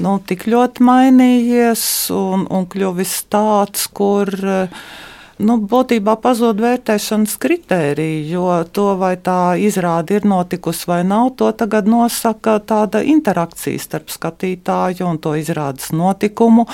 nu, 0.02 0.18
tik 0.25 0.48
ļoti 0.50 0.88
mainījies 0.88 1.90
un, 2.16 2.48
un 2.50 2.66
kļuvis 2.72 3.20
tāds, 3.30 3.86
kur 3.94 4.34
nu, 5.44 5.58
būtībā 5.68 6.15
pazūd 6.24 6.62
vērtēšanas 6.63 7.36
kritērija, 7.42 8.22
jo 8.30 8.46
to, 8.75 8.88
vai 9.00 9.15
tā 9.22 9.56
izrāde 9.60 10.20
ir 10.20 10.27
notikusi 10.30 10.88
vai 10.89 11.01
nav, 11.08 11.34
to 11.39 11.50
tagad 11.58 11.89
nosaka 11.92 12.58
tāda 12.63 13.01
interakcija 13.04 13.82
starp 13.82 14.13
skatītāju 14.13 15.08
un 15.10 15.20
to 15.22 15.36
izrādes 15.39 15.92
notikumu. 15.96 16.68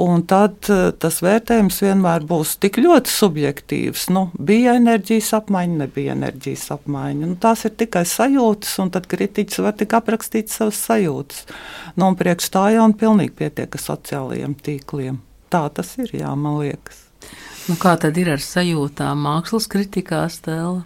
Un 0.00 0.24
tad 0.28 0.70
eh, 0.72 0.90
tas 0.96 1.20
vērtējums 1.24 1.82
vienmēr 1.84 2.26
būs 2.28 2.56
tik 2.62 2.80
ļoti 2.82 3.12
subjektīvs. 3.12 4.08
Nu, 4.16 4.26
bija 4.38 4.76
enerģijas 4.80 5.32
apmaiņa, 5.40 5.80
nebija 5.84 6.16
enerģijas 6.16 6.68
apmaiņa. 6.78 7.22
Nu, 7.26 7.38
tās 7.40 7.66
ir 7.68 7.76
tikai 7.76 8.06
sajūtas, 8.08 8.76
un 8.84 8.92
tad 8.96 9.08
kritiķis 9.10 9.64
var 9.64 9.76
tik 9.78 9.96
aprakstīt 9.98 10.52
savas 10.52 10.80
sajūtas. 10.88 11.46
Nu, 11.96 12.10
un 12.10 12.18
priekš 12.18 12.52
tā 12.54 12.68
jau 12.76 12.86
un 12.88 12.96
pilnīgi 12.96 13.36
pietiek 13.42 13.76
ar 13.76 13.86
sociālajiem 13.88 14.56
tīkliem. 14.66 15.20
Tā 15.52 15.66
tas 15.72 15.96
ir, 16.02 16.16
jā, 16.16 16.32
man 16.34 16.58
liekas. 16.64 17.05
Nu, 17.66 17.74
kā 17.82 17.96
tad 17.98 18.18
ir 18.20 18.28
ar 18.30 18.42
sajūtām 18.42 19.24
mākslas 19.26 19.66
kritikā 19.70 20.22
stēla? 20.30 20.84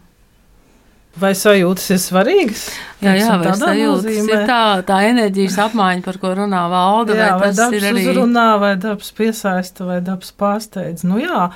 Vai 1.21 1.33
sajūtas 1.35 1.91
ir 1.91 1.99
svarīgas? 2.01 2.63
Jā, 3.03 3.13
jā 3.19 3.35
vai 3.43 3.53
sajūtas 3.59 4.07
nozīmē? 4.07 4.37
ir 4.37 4.47
tā, 4.49 4.63
tā 4.89 5.01
enerģijas 5.11 5.59
apmaiņa, 5.67 6.05
par 6.07 6.21
ko 6.23 6.31
runā 6.39 6.63
valda, 6.71 7.17
jā, 7.19 7.29
vai, 7.35 7.41
vai 7.43 7.53
tas 7.59 7.77
ir 7.77 7.87
arī... 7.91 8.05
uzrunā, 8.07 8.47
vai 8.63 8.73
dabas 8.81 9.11
piesaista, 9.19 9.85
vai 9.89 9.99
dabas 10.07 10.33
pārsteidz. 10.41 11.05
Nu 11.09 11.21
jā, 11.21 11.51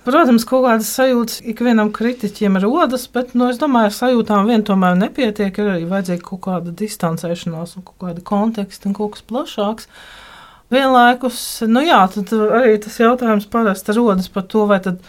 Protams, 0.00 0.46
kaut 0.48 0.64
kādas 0.64 0.88
sajūtas 0.96 1.42
ikvienam 1.52 1.90
kritiķim 1.92 2.56
rodas, 2.64 3.02
bet 3.12 3.34
nu, 3.36 3.50
es 3.52 3.58
domāju, 3.60 3.90
ar 3.90 3.94
sajūtām 3.94 4.48
vien 4.48 4.64
tomēr 4.66 4.96
nepietiek. 4.96 5.52
Ir 5.60 5.68
arī 5.74 5.84
vajadzīga 5.90 6.24
kaut 6.24 6.40
kāda 6.46 6.72
distancēšanās, 6.74 7.76
un 7.76 7.84
kaut 7.84 8.00
kāda 8.06 8.24
konteksta 8.24 8.88
un 8.88 8.96
kaut 8.96 9.18
kas 9.18 9.26
plašāks. 9.28 9.86
Uh, 9.86 10.29
Vienlaikus, 10.70 11.40
nu 11.66 11.82
jā, 11.82 11.98
tad 12.14 12.30
arī 12.36 12.76
tas 12.82 13.00
jautājums 13.00 13.48
parasti 13.50 13.94
rodas 13.96 14.30
par 14.30 14.44
to, 14.50 14.68
vai, 14.70 14.78
tad, 14.84 15.00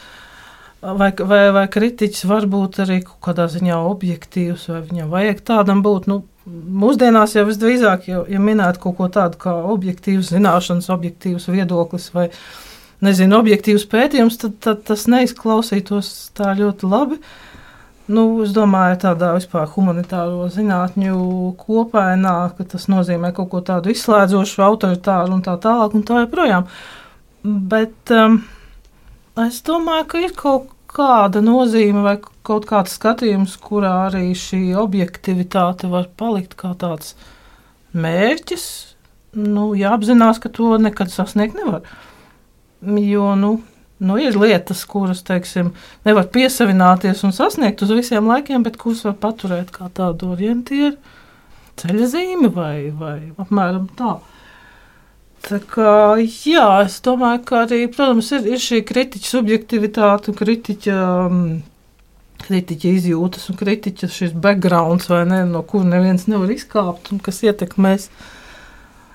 vai, 0.82 1.12
vai, 1.13 1.44
vai 1.53 1.68
kritiķis 1.70 2.25
var 2.30 2.48
būt 2.50 2.82
arī 2.86 3.01
kaut 3.06 3.20
kādā 3.27 3.46
ziņā 3.51 3.77
objektīvs, 3.91 4.65
vai 4.74 4.82
viņam 4.88 5.13
vajag 5.13 5.44
tādam 5.51 5.84
būt. 5.86 6.10
Nu, 6.10 6.24
mūsdienās 6.50 7.38
jau 7.38 7.46
visdrīzāk, 7.46 8.10
ja, 8.10 8.24
ja 8.25 8.41
minētu 8.41 8.82
kaut 8.88 8.98
ko 8.98 9.12
tādu 9.13 9.38
kā 9.41 9.53
objektīvs 9.75 10.34
zināšanas, 10.34 10.89
objektīvs 10.89 11.46
viedoklis 11.53 12.10
vai 12.15 12.32
nezinu, 13.06 13.38
objektīvs 13.38 13.86
pētījums, 13.91 14.41
tad, 14.41 14.58
tad 14.65 14.82
tas 14.89 15.06
neizklausītos 15.13 16.12
tā 16.38 16.56
ļoti 16.58 16.89
labi. 16.89 17.22
Uh, 17.22 17.50
Nu, 18.12 18.24
es 18.44 18.51
domāju, 18.56 18.98
tādā 19.06 19.30
vispār 19.38 19.70
humanitāro 19.72 20.48
zinātņu 20.51 21.15
kopainā, 21.60 22.36
ka 22.58 22.65
tas 22.74 22.89
nozīmē 22.91 23.32
kaut 23.38 23.51
ko 23.53 23.62
tādu 23.63 23.94
izslēdzošu, 23.94 24.63
autoritāru 24.65 25.38
un 25.38 25.44
tā 25.46 25.56
tālāk 25.62 25.96
un 25.96 26.03
tā 26.08 26.24
joprojām. 26.25 26.68
Bet 27.44 28.13
um, 28.15 28.41
es 29.46 29.62
domāju, 29.68 30.08
ka 30.12 30.24
ir 30.25 30.36
kaut 30.38 30.72
kāda 30.91 31.39
nozīme 31.46 32.03
vai 32.03 32.18
kaut 32.48 32.68
kāds 32.70 32.98
skatījums, 32.98 33.56
kurā 33.63 33.94
arī 34.10 34.32
šī 34.36 34.74
objektivitāte 34.82 35.89
var 35.91 36.10
palikt 36.20 36.58
kā 36.60 36.74
tāds 36.80 37.15
mērķis. 37.96 38.65
Nu, 39.39 39.72
jāapzinās, 39.77 40.41
ka 40.44 40.51
to 40.51 40.75
nekad 40.82 41.13
sasniegt 41.13 41.56
nevar. 41.56 41.86
Jo, 42.82 43.36
nu, 43.39 43.60
nu, 44.01 44.17
ir 44.22 44.38
lietas, 44.39 44.84
kuras, 44.89 45.22
teiksim, 45.27 45.72
nevar 46.08 46.27
piesavināties 46.34 47.22
un 47.27 47.36
sasniegt 47.36 47.84
uz 47.86 47.93
visiem 47.93 48.27
laikiem, 48.29 48.65
bet 48.65 48.79
kuras 48.81 49.03
var 49.08 49.17
paturēt 49.22 49.72
kā 49.75 49.91
tādu 49.93 50.31
orientieru, 50.36 50.98
ceļa 51.81 52.10
zīmi 52.15 52.51
vai, 52.55 52.75
vai 52.98 53.17
apmēram 53.41 53.88
tā. 54.00 54.17
Tā 55.41 55.58
kā, 55.65 55.93
jā, 56.22 56.65
es 56.86 57.00
domāju, 57.05 57.41
ka 57.50 57.63
arī, 57.65 57.86
protams, 57.93 58.29
ir, 58.38 58.46
ir 58.53 58.62
šī 58.62 58.84
kritiķa 58.86 59.29
subjektivitāte 59.29 60.29
un 60.29 60.38
kritiķa, 60.38 60.98
kritiķa 62.43 62.91
izjūtas 63.00 63.50
un 63.50 63.58
kritiķa 63.58 64.12
šis 64.12 64.36
backgrounds, 64.38 65.10
ne, 65.29 65.41
no 65.50 65.63
kur 65.65 65.86
neviens 65.88 66.27
nevar 66.29 66.53
izkāpt 66.53 67.10
un 67.13 67.22
kas 67.25 67.41
ietekmēs. 67.48 68.10
Mēs 68.12 68.38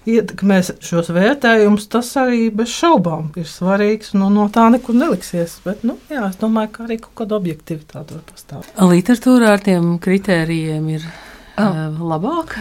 ietekmēs 0.06 0.72
šos 0.84 1.10
vērtējumus, 1.14 1.88
tas 1.92 2.10
arī 2.20 2.48
bez 2.54 2.72
šaubām 2.72 3.30
ir 3.38 3.48
svarīgs. 3.50 4.14
Nu, 4.16 4.30
no 4.32 4.48
tā 4.52 4.68
nekur 4.72 4.96
neliksies. 4.98 5.58
Bet, 5.66 5.84
nu, 5.86 5.98
jā, 6.12 6.25
es 6.30 6.38
domāju, 6.40 6.72
ka 6.75 6.84
arī 6.86 7.00
kaut 7.02 7.14
kāda 7.22 7.38
objektivitāte 7.40 8.16
var 8.16 8.26
pastāvēt. 8.30 8.75
Literatūrā 8.92 9.54
ar 9.56 9.64
tiem 9.66 9.96
kritērijiem 10.02 10.92
ir 10.96 11.06
oh. 11.06 11.64
uh, 11.66 12.04
labāk. 12.14 12.56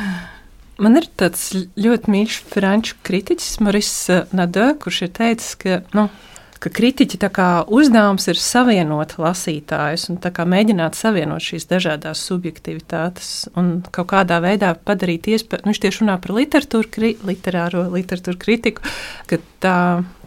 Man 0.81 0.99
ir 0.99 1.07
tāds 1.15 1.53
ļoti 1.79 2.11
mīļš 2.11 2.39
franču 2.51 2.97
kritiķis, 3.07 3.59
Maris 3.63 3.91
Nade, 4.35 4.73
kurš 4.81 5.05
ir 5.05 5.13
teicis, 5.15 5.53
ka 5.61 5.79
nu, 5.95 6.09
ka 6.63 6.71
kritiķi 6.73 7.19
uzdevums 7.73 8.27
ir 8.31 8.39
savienot 8.39 9.15
lasītājus 9.21 10.07
un 10.11 10.19
mēģināt 10.21 10.97
savienot 10.97 11.43
šīs 11.43 11.67
dažādas 11.69 12.23
subjektivitātes 12.25 13.49
un 13.59 13.83
kaut 13.91 14.09
kādā 14.13 14.39
veidā 14.43 14.73
padarīt 14.75 15.27
iespēju. 15.27 15.65
Nu, 15.65 15.73
viņš 15.73 15.81
tieši 15.83 16.03
runā 16.03 16.17
par 16.21 16.35
literatūru, 16.37 16.91
kri, 16.91 17.11
literāro 17.27 17.85
literatūru 17.93 18.39
kritiku, 18.41 18.85
ka 19.29 19.39
tā, 19.63 19.77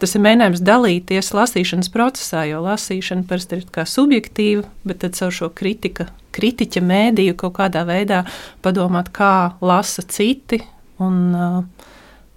tas 0.01 0.15
ir 0.15 0.25
mēģinājums 0.25 0.63
dalīties 0.65 1.33
lasīšanas 1.35 1.91
procesā, 1.93 2.45
jo 2.49 2.63
lasīšana 2.65 3.27
parasti 3.29 3.61
ir 3.61 3.69
kā 3.73 3.85
subjektīva, 3.89 4.65
bet 4.87 5.07
caur 5.19 5.35
šo 5.35 5.51
kritika, 5.55 6.09
kritiķa 6.35 6.83
mēdīju 6.85 7.37
kaut 7.39 7.57
kādā 7.57 7.85
veidā 7.89 8.23
padomāt, 8.65 9.13
kā 9.15 9.55
lasa 9.61 10.05
citi. 10.05 10.61
Un, 10.99 11.19
uh, 11.31 11.87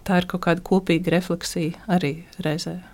tā 0.06 0.22
ir 0.22 0.30
kaut 0.30 0.44
kāda 0.46 0.62
kopīga 0.66 1.16
refleksija 1.16 1.82
arī 1.90 2.14
reizē. 2.42 2.91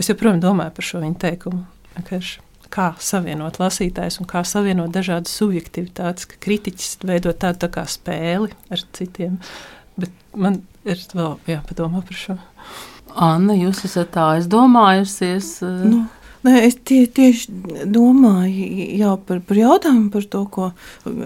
Es 0.00 0.08
joprojām 0.08 0.40
domāju 0.40 0.72
par 0.76 0.86
šo 0.86 1.02
viņa 1.02 1.18
teikumu. 1.20 1.64
Vienkārši 1.96 2.40
kā 2.70 2.92
savienot 3.02 3.58
lasītājus 3.60 4.20
un 4.22 4.28
kā 4.30 4.44
savienot 4.46 4.92
dažādas 4.94 5.34
subjektivitātes, 5.40 6.28
ka 6.30 6.38
kritiķis 6.44 7.00
veido 7.04 7.34
tādu 7.34 7.64
tā 7.64 7.70
kā 7.74 7.84
spēli 7.90 8.52
ar 8.70 8.84
citiem. 8.96 9.40
Bet 10.00 10.14
man 10.38 10.60
ir 10.86 11.02
vēl 11.12 11.36
jāpadomā 11.50 12.04
par 12.06 12.18
šo. 12.18 12.38
Anna, 13.10 13.56
jūs 13.58 13.82
esat 13.88 14.12
tā 14.14 14.28
aizdomājusies? 14.36 15.56
Nu, 15.90 16.04
Nē, 16.40 16.54
es 16.64 16.76
tie, 16.88 17.02
tieši 17.04 17.52
domāju 17.92 18.68
jā, 18.96 19.10
par, 19.28 19.42
par 19.44 19.58
jautājumu 19.60 20.08
par 20.14 20.26
to, 20.32 20.40
ko 20.54 20.68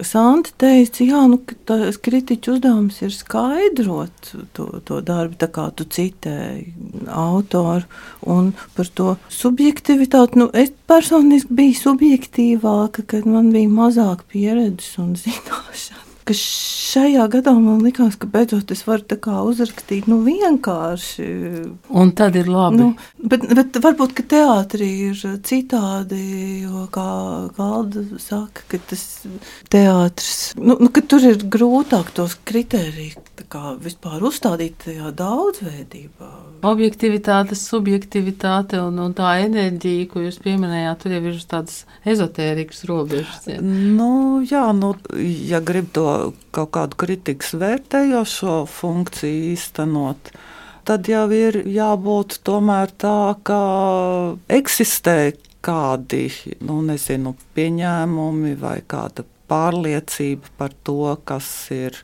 Santa 0.03 0.51
teica. 0.59 1.05
Jā, 1.07 1.21
nu, 1.31 1.39
tas 1.69 1.99
kritiķu 2.03 2.57
uzdevums 2.57 2.99
ir 3.05 3.13
skaidrot 3.15 4.33
to, 4.57 4.67
to 4.83 4.99
darbu, 5.07 5.39
tā 5.39 5.47
kā 5.55 5.69
tu 5.71 5.87
citēji 5.87 6.73
autoru. 7.07 7.87
Un 8.27 8.51
par 8.75 8.91
to 8.97 9.15
subjektivitāti, 9.31 10.41
nu, 10.41 10.49
es 10.51 10.73
personiski 10.89 11.55
biju 11.61 11.79
subjektīvāka, 11.79 13.07
kad 13.15 13.29
man 13.29 13.53
bija 13.55 13.71
mazāk 13.71 14.27
pieredzes 14.33 14.97
un 14.99 15.15
zināšanas 15.23 16.04
ka 16.25 16.35
šajā 16.37 17.25
gadā 17.31 17.53
man 17.57 17.83
likās, 17.85 18.17
ka 18.17 18.27
beidzot 18.31 18.71
es 18.73 18.81
varu 18.87 19.05
uzrakstīt 19.45 20.07
nu, 20.09 20.19
vienkārši. 20.25 21.27
Un 21.89 22.13
tad 22.17 22.35
ir 22.39 22.49
labi. 22.49 22.79
Nu, 22.81 22.89
bet, 23.21 23.45
bet 23.57 23.77
varbūt, 23.83 24.15
ka 24.17 24.25
teātrī 24.35 24.89
ir 25.11 25.21
citādi, 25.45 26.21
jo, 26.65 26.87
kā 26.93 27.07
Galda 27.57 28.05
saka, 28.21 28.65
ka 28.71 28.81
tas 28.89 29.05
teātris, 29.69 30.55
nu, 30.57 30.79
nu, 30.79 30.89
ka 30.89 31.05
tur 31.05 31.29
ir 31.29 31.45
grūtāk 31.45 32.13
tos 32.17 32.37
kritērijus 32.47 33.21
vispār 33.83 34.23
uzstādīt 34.25 34.77
tajā 34.83 35.11
daudzveidībā. 35.15 36.29
Objektivitāte, 36.65 37.55
subjektivitāte 37.55 38.79
un, 38.81 38.97
un 38.99 39.13
tā 39.13 39.35
enerģija, 39.45 40.07
ko 40.11 40.23
jūs 40.23 40.39
pieminējāt, 40.43 41.03
tur 41.03 41.15
jau 41.15 41.21
ir 41.29 41.39
tādas 41.47 41.85
ezotērikas 42.05 42.85
robežas. 42.89 43.45
Ja. 43.47 43.59
Nu, 43.61 44.41
jā, 44.41 44.65
nu, 44.73 44.95
ja 45.49 45.61
grib 45.63 45.91
to 45.95 46.07
kaut 46.55 46.71
kādu 46.75 46.99
kritikas 47.01 47.53
vērtējošo 47.59 48.57
funkciju 48.71 49.51
īstenot, 49.53 50.31
tad 50.87 51.09
jau 51.09 51.25
ir 51.33 51.61
jābūt 51.67 52.39
tomēr 52.45 52.93
tā, 53.01 53.35
ka 53.47 53.59
eksistē 54.59 55.35
kādi 55.65 56.27
nu, 56.65 56.81
nezinu, 56.85 57.35
pieņēmumi 57.57 58.55
vai 58.61 58.79
kāda 58.87 59.25
pārliecība 59.49 60.51
par 60.59 60.73
to, 60.85 61.15
kas 61.25 61.47
ir 61.73 61.97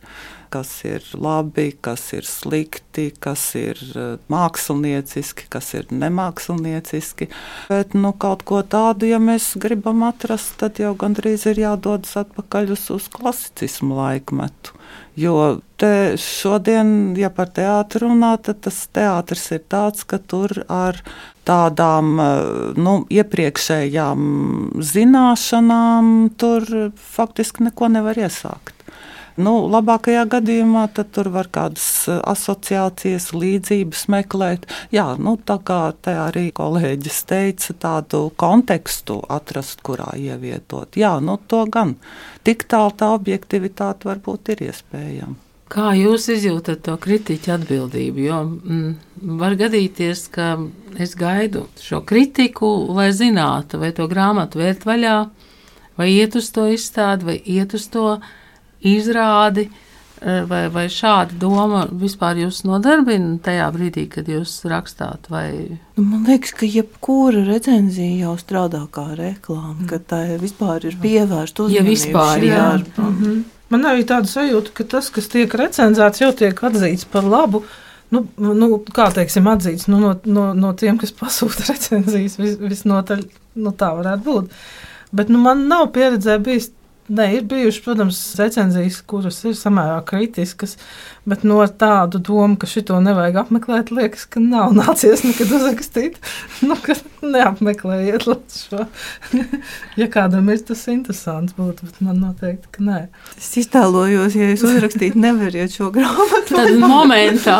kas 0.52 0.72
ir 0.88 1.06
labi, 1.16 1.72
kas 1.84 2.04
ir 2.18 2.28
slikti, 2.28 3.10
kas 3.24 3.44
ir 3.60 3.80
eh, 3.96 4.18
mākslinieciski, 4.32 5.48
kas 5.52 5.72
ir 5.78 5.88
nemākslinieciski. 5.96 7.30
Bet 7.72 7.96
nu, 7.98 8.14
kaut 8.14 8.44
ko 8.48 8.62
tādu, 8.64 9.08
ja 9.10 9.22
mēs 9.24 9.54
gribam 9.62 10.04
atrast, 10.08 10.58
tad 10.62 10.82
jau 10.82 10.94
gandrīz 11.00 11.48
ir 11.52 11.64
jādodas 11.64 12.18
atpakaļ 12.26 12.76
uz, 12.76 12.90
uz 12.94 13.10
klasicismu 13.14 13.98
laikmetu. 14.02 14.76
Jo 15.20 15.60
te 15.80 16.16
šodien, 16.20 17.14
ja 17.20 17.32
par 17.34 17.50
teātru 17.52 18.08
runā, 18.08 18.36
tad 18.44 18.62
tas 18.68 18.78
teātris 18.96 19.50
ir 19.56 19.64
tāds, 19.72 20.06
ka 20.08 20.20
tur 20.20 20.54
ar 20.72 21.00
tādām 21.48 22.14
eh, 22.20 22.44
nu, 22.80 23.00
iepriekšējām 23.08 24.28
zināšanām 24.92 26.14
tur 26.40 26.68
faktiski 27.16 27.70
neko 27.70 27.92
nevar 27.96 28.20
iesākt. 28.20 28.81
Nu, 29.42 29.54
labākajā 29.72 30.26
gadījumā 30.30 30.84
tur 30.94 31.30
var 31.34 31.50
kādas 31.54 31.86
eh, 32.10 32.20
asociācijas, 32.30 33.32
līdzības 33.34 34.08
meklēt. 34.14 34.68
Jā, 34.94 35.12
nu, 35.18 35.38
tā 35.38 35.58
kā 35.66 35.82
te 36.04 36.14
arī 36.20 36.50
kolēģis 36.56 37.22
teica, 37.30 37.76
tādu 37.86 38.24
kontekstu 38.42 39.22
atrast, 39.32 39.82
kurā 39.86 40.12
ievietot. 40.20 40.98
Jā, 41.00 41.16
nu, 41.24 41.40
to 41.48 41.64
gan. 41.72 41.96
Tik 42.46 42.68
tālu 42.70 42.94
tā 42.98 43.14
objektivitāte 43.16 44.10
varbūt 44.10 44.54
ir 44.54 44.68
iespējama. 44.70 45.38
Kā 45.72 45.94
jūs 45.96 46.26
izjūtat 46.34 46.82
to 46.84 46.98
kritiķu 47.00 47.54
atbildību? 47.56 48.24
Jo 48.26 48.42
mm, 48.44 49.38
var 49.40 49.56
gadīties, 49.56 50.26
ka 50.34 50.58
es 51.00 51.16
gaidu 51.16 51.64
šo 51.80 52.02
kritiku, 52.04 52.68
lai 52.92 53.14
zinātu, 53.16 53.80
vai 53.80 53.94
to 53.96 54.10
grāmatu 54.12 54.60
vērt 54.60 54.84
vaļā, 54.90 55.16
vai 55.96 56.12
iet 56.12 56.36
uz 56.36 56.52
to 56.52 56.68
izstādi, 56.76 57.30
vai 57.30 57.40
iet 57.40 57.78
uz 57.78 57.88
to 57.88 58.06
izstādi 58.18 58.38
izrādi, 58.88 59.68
eh, 60.22 60.42
vai, 60.50 60.66
vai 60.74 60.86
šāda 60.92 61.38
doma 61.42 61.86
vispār 61.92 62.42
jūs 62.44 62.64
nodarbina 62.68 63.38
tajā 63.44 63.70
brīdī, 63.76 64.08
kad 64.10 64.30
jūs 64.30 64.60
rakstāt? 64.70 65.30
Vai... 65.34 65.78
Nu, 65.98 66.04
man 66.04 66.26
liekas, 66.30 66.56
ka 66.58 66.70
jebkura 66.70 67.46
recenzija 67.48 68.28
jau 68.28 68.36
strādā 68.42 68.84
kā 68.92 69.08
reklāma, 69.14 69.80
mm. 69.80 69.88
ka 69.92 70.02
tā 70.14 70.22
vispār 70.42 70.90
ir 70.90 71.00
pievērsta 71.02 71.68
uzmanība. 71.68 71.82
Ja 71.82 71.90
vispār, 71.90 72.46
jā. 72.46 72.56
jā. 72.58 72.78
Mm 72.98 73.18
-hmm. 73.18 73.42
Man 73.72 73.88
arī 73.88 74.04
tāda 74.04 74.28
sajūta, 74.28 74.74
ka 74.76 74.84
tas, 74.84 75.08
kas 75.10 75.30
tiek 75.32 75.54
recenzēts, 75.54 76.22
jau 76.22 76.34
tiek 76.36 76.64
atzīts 76.68 77.08
par 77.12 77.24
labu. 77.24 77.64
Nu, 78.12 78.26
nu, 78.36 78.68
kā 78.92 79.08
teiksim, 79.16 79.48
atzīts 79.48 79.88
nu, 79.88 80.00
no, 80.00 80.16
no, 80.26 80.50
no 80.54 80.74
tiem, 80.74 80.98
kas 81.00 81.14
pasūta 81.16 81.64
recenzijas, 81.72 82.36
vis, 82.42 82.58
visnotaļ 82.60 83.24
nu, 83.64 83.72
tā 83.72 83.94
varētu 83.96 84.24
būt. 84.26 84.52
Bet 85.16 85.32
nu, 85.32 85.40
man 85.40 85.68
nav 85.72 85.88
pieredzē 85.96 86.36
bijis 86.44 86.72
Nē, 87.10 87.26
ir 87.36 87.46
bijušas, 87.50 87.82
protams, 87.84 88.18
recenzijas, 88.38 89.00
kuras 89.10 89.40
ir 89.50 89.56
samērā 89.58 89.98
kritiskas, 90.06 90.78
bet 91.28 91.42
no 91.48 91.58
tādu 91.66 92.22
domu, 92.22 92.56
ka 92.62 92.70
šito 92.70 93.00
nevajag 93.02 93.40
apmeklēt, 93.42 93.90
liekas, 93.92 94.28
ka 94.30 94.40
nav 94.44 94.76
nācies 94.80 95.26
nekad 95.26 95.56
uzrakstīt. 95.58 96.22
Nu, 96.62 96.76
ka 96.78 96.94
neapmeklējiet 97.26 98.28
šo. 98.54 98.86
ja 100.02 100.08
kādam 100.14 100.52
ir 100.54 100.62
tas 100.66 100.84
interesants, 100.94 101.56
būtu, 101.58 101.90
bet 101.90 101.98
man 102.06 102.22
noteikti, 102.22 102.70
ka 102.78 102.86
nē. 102.86 103.00
Es 103.34 103.50
iztēlojos, 103.60 104.38
ja 104.38 104.52
jūs 104.52 104.68
uzrakstītu, 104.70 105.20
nevariet 105.20 105.74
šo 105.74 105.90
grāmatu. 105.96 106.54
Tad 106.54 106.78
momentā. 106.80 107.58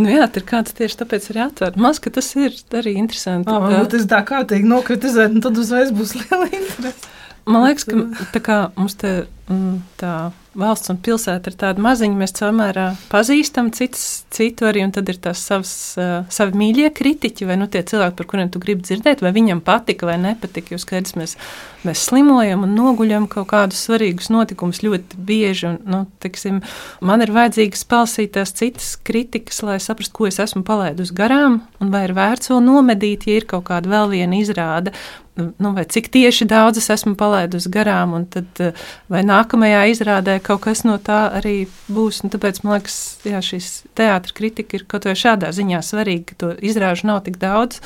Nu 0.00 0.08
jā, 0.10 0.24
tur 0.32 0.48
kāds 0.48 0.74
tieši 0.78 1.02
tāpēc 1.02 1.28
ir 1.32 1.42
atvērts. 1.44 1.80
Maz, 1.82 2.00
ka 2.02 2.12
tas 2.14 2.32
ir 2.40 2.56
arī 2.80 2.96
interesanti. 2.96 3.52
Jā, 3.52 3.62
varbūt 3.62 4.00
es 4.00 4.10
tā 4.10 4.24
kārtīgi 4.26 4.68
nokritizēju, 4.70 5.36
un 5.36 5.44
tad 5.44 5.60
uzreiz 5.60 5.92
būs 5.94 6.16
liela 6.22 6.48
interese. 6.48 7.09
Man 7.48 7.64
liekas, 7.66 7.86
ka 7.88 8.26
tā 8.34 8.42
kā 8.44 8.58
mums 8.76 8.98
te 9.00 9.24
mm, 9.48 9.80
tā 10.00 10.14
valsts 10.58 10.90
un 10.90 10.98
pilsēta 10.98 11.50
ir 11.50 11.56
tāda 11.58 11.82
maziņa, 11.82 12.16
mēs 12.18 12.32
samērā 12.34 12.86
pazīstam 13.10 13.68
citus, 13.74 14.24
citu 14.34 14.66
arī, 14.66 14.82
un 14.82 14.92
tad 14.94 15.08
ir 15.12 15.20
tās 15.22 15.42
savas, 15.46 15.72
savi 16.32 16.58
mīļie 16.58 16.88
kritiķi, 16.96 17.46
vai 17.46 17.56
nu 17.60 17.68
tie 17.70 17.84
cilvēki, 17.86 18.16
par 18.18 18.28
kuriem 18.32 18.50
tu 18.50 18.62
gribi 18.62 18.82
dzirdēt, 18.86 19.22
vai 19.22 19.30
viņam 19.36 19.62
patika 19.64 20.08
vai 20.08 20.16
nepatika, 20.22 20.74
jo 20.74 20.80
skaidrs, 20.82 21.14
mēs, 21.18 21.36
mēs 21.86 22.02
slimojam 22.08 22.66
un 22.66 22.74
noguļam 22.74 23.28
kaut 23.30 23.50
kādus 23.54 23.84
svarīgus 23.86 24.32
notikumus 24.34 24.82
ļoti 24.82 25.22
bieži, 25.30 25.68
un, 25.70 25.78
nu, 25.86 26.02
tiksim, 26.22 26.60
man 27.06 27.22
ir 27.22 27.34
vajadzīgas 27.36 27.86
palsīt 27.90 28.34
tās 28.34 28.54
citas 28.58 28.96
kritikas, 29.06 29.62
lai 29.66 29.78
saprastu, 29.82 30.16
ko 30.18 30.30
es 30.30 30.42
esmu 30.42 30.64
palaidus 30.66 31.14
garām, 31.14 31.62
un 31.78 31.94
vai 31.94 32.08
ir 32.08 32.16
vērts 32.18 32.50
vēl 32.50 32.62
nomedīt, 32.66 33.30
ja 33.30 33.38
ir 33.38 33.50
kaut 33.50 33.68
kāda 33.70 33.94
vēl 33.94 34.16
viena 34.18 34.42
izrāda, 34.42 34.94
nu, 35.38 35.72
vai 35.76 35.84
cik 35.88 36.10
tieši 36.12 36.46
daudz 36.50 36.80
es 36.80 36.90
esmu 36.92 37.14
palaidusi 37.18 37.70
garām, 37.72 38.14
un 38.18 38.26
tad 38.30 38.62
vai 39.12 39.22
nākamajā 39.26 39.84
izrādē 39.92 40.38
kaut 40.44 40.64
kas 40.66 40.84
no 40.86 40.96
tā 41.02 41.22
arī 41.38 41.54
būs. 41.92 42.22
Un 42.24 42.32
tāpēc 42.34 42.62
man 42.64 42.78
liekas, 42.78 42.98
jā, 43.28 43.42
šīs 43.44 43.70
teātris 43.98 44.36
kritika 44.36 44.78
ir 44.78 44.86
kaut 44.90 45.08
vai 45.08 45.16
šādā 45.18 45.52
ziņā 45.56 45.82
svarīga, 45.86 46.32
ka 46.32 46.40
to 46.42 46.52
izrāžu 46.72 47.10
nav 47.10 47.22
tik 47.28 47.40
daudz, 47.42 47.80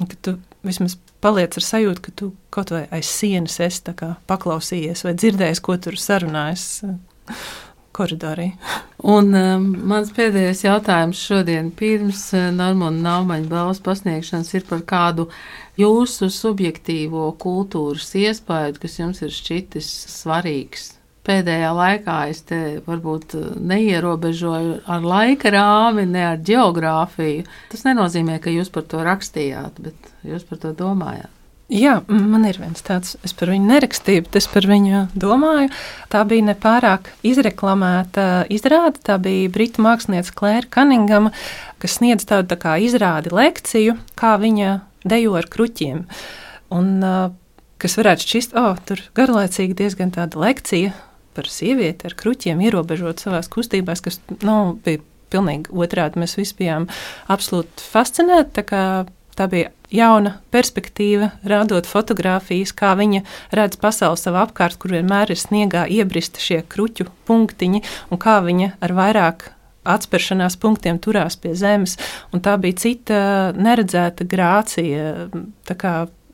un 0.00 0.10
ka 0.10 0.18
tu 0.22 0.38
vismaz 0.66 0.96
paliec 1.24 1.56
ar 1.58 1.66
sajūtu, 1.66 2.04
ka 2.04 2.14
tu 2.14 2.32
kaut 2.54 2.72
vai 2.74 2.84
aiz 2.94 3.10
sienas 3.10 3.58
esi 3.64 3.94
paklausījies 4.30 5.04
vai 5.06 5.16
dzirdējis, 5.18 5.62
ko 5.64 5.78
tur 5.82 5.98
sarunājas 5.98 6.68
koridorī. 7.98 8.52
Un 9.14 9.30
um, 9.38 9.66
mans 9.92 10.10
pēdējais 10.14 10.64
jautājums 10.64 11.22
šodien, 11.22 11.72
pirms 11.78 12.24
uh, 12.34 12.48
Normāna 12.54 13.04
Naumaņa 13.04 13.50
balvas 13.50 13.82
pasniegšanas, 13.84 14.54
ir 14.58 14.66
par 14.70 14.82
kādu 14.88 15.28
jūsu 15.78 16.30
subjektīvo 16.34 17.30
kultūras 17.38 18.10
iespēju, 18.18 18.78
kas 18.82 19.00
jums 19.02 19.22
ir 19.26 19.34
šķitis 19.34 19.90
svarīgs 20.18 20.94
pēdējā 21.28 21.72
laikā 21.76 22.18
es 22.32 22.42
te 22.48 22.58
varbūt 22.86 23.36
uh, 23.38 23.48
neierobežoju 23.72 24.78
ar 24.88 25.08
laika 25.12 25.52
rāmi, 25.52 26.06
ne 26.08 26.24
ar 26.32 26.38
geogrāfiju. 26.50 27.46
Tas 27.72 27.84
nenozīmē, 27.88 28.38
ka 28.42 28.52
jūs 28.54 28.72
par 28.72 28.86
to 28.88 29.02
rakstījāt, 29.04 29.82
bet 29.84 30.14
jūs 30.26 30.46
par 30.48 30.62
to 30.64 30.72
domājāt. 30.76 31.37
Jā, 31.68 31.98
man 32.08 32.46
ir 32.48 32.56
viens 32.56 32.80
tāds, 32.80 33.18
es 33.26 33.34
par 33.36 33.50
viņu 33.52 33.68
nerakstīju, 33.68 34.22
bet 34.24 34.38
es 34.40 34.46
par 34.48 34.64
viņu 34.64 35.02
domāju. 35.12 35.68
Tā 36.08 36.22
bija 36.24 36.46
nepārāk 36.46 37.10
izreklamēta 37.28 38.46
izrāde. 38.48 39.02
Tā 39.04 39.18
bija 39.20 39.50
britu 39.52 39.84
mākslinieca 39.84 40.32
Klēra 40.38 40.70
Kaningama, 40.72 41.34
kas 41.76 41.98
sniedz 41.98 42.24
tādu 42.30 42.56
tā 42.56 42.78
izrādi 42.80 43.34
lekciju, 43.36 43.98
kā 44.16 44.38
viņa 44.40 44.78
dejo 45.04 45.36
ar 45.36 45.50
kruķiem. 45.52 46.06
Un, 46.72 46.88
kas 47.76 47.98
varētu 48.00 48.24
šķist, 48.24 48.56
oh, 48.56 48.80
tur 48.88 49.04
garlaicīgi 49.20 49.76
diezgan 49.76 50.14
tāda 50.16 50.40
lekcija, 50.40 50.96
par 51.36 51.52
sievieti 51.52 52.08
ar 52.08 52.16
kruķiem 52.16 52.64
ierobežot 52.64 53.20
savās 53.20 53.52
kustībās, 53.52 54.00
kas 54.02 54.22
nu, 54.40 54.78
bija 54.88 55.04
pilnīgi 55.28 55.68
otrādi. 55.76 56.24
Mēs 56.24 56.38
visi 56.40 56.56
bijām 56.64 56.88
absolūti 57.28 57.84
fascinēti. 57.92 58.64
Tā, 59.38 59.46
bija 59.46 59.68
jauna 59.94 60.32
perspektīva, 60.50 61.30
rādot 61.46 61.86
fotogrāfijas, 61.86 62.72
kā 62.74 62.96
viņa 62.98 63.22
redz 63.54 63.78
pasauli 63.78 64.18
savā 64.18 64.42
apkārt, 64.48 64.80
kur 64.82 64.96
vienmēr 64.96 65.30
ir 65.30 65.38
sniegā 65.38 65.84
iebrista 65.94 66.42
šie 66.42 66.64
kruķu 66.66 67.06
punktiņi, 67.28 67.84
un 68.10 68.20
kā 68.20 68.40
viņa 68.42 68.72
ar 68.82 68.96
vairāk 68.98 69.46
atspēršanās 69.88 70.58
punktiem 70.60 70.98
turās 71.00 71.38
pie 71.40 71.54
zemes, 71.56 71.96
un 72.34 72.42
tā 72.44 72.56
bija 72.60 72.80
cita 72.82 73.20
neredzēta 73.56 74.26
grācija. 74.28 75.28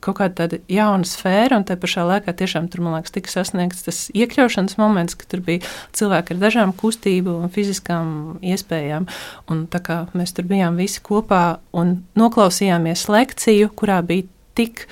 Kaut 0.03 0.19
kāda 0.19 0.35
tāda 0.43 0.59
jauna 0.71 1.07
sfēra, 1.07 1.59
un 1.59 1.65
tā 1.67 1.77
pašā 1.79 2.03
laikā 2.05 2.33
tiešām 2.37 2.67
tur, 2.71 2.83
man 2.85 2.97
liekas, 2.97 3.13
tika 3.15 3.31
sasniegts 3.31 3.85
tas 3.87 4.01
iekļaušanas 4.13 4.77
moments, 4.81 5.17
ka 5.17 5.27
tur 5.31 5.41
bija 5.45 5.63
cilvēki 5.97 6.35
ar 6.35 6.41
dažām 6.43 6.75
kustību 6.77 7.37
un 7.45 7.53
fiziskām 7.53 8.09
iespējām. 8.45 9.09
Un 9.51 9.65
tā 9.71 9.81
kā 9.85 10.03
mēs 10.13 10.35
tur 10.35 10.47
bijām 10.51 10.77
visi 10.79 11.03
kopā 11.05 11.59
un 11.73 11.97
noklausījāmies 12.19 13.07
lekciju, 13.11 13.71
kurā 13.77 14.01
bija 14.05 14.27
tik 14.55 14.85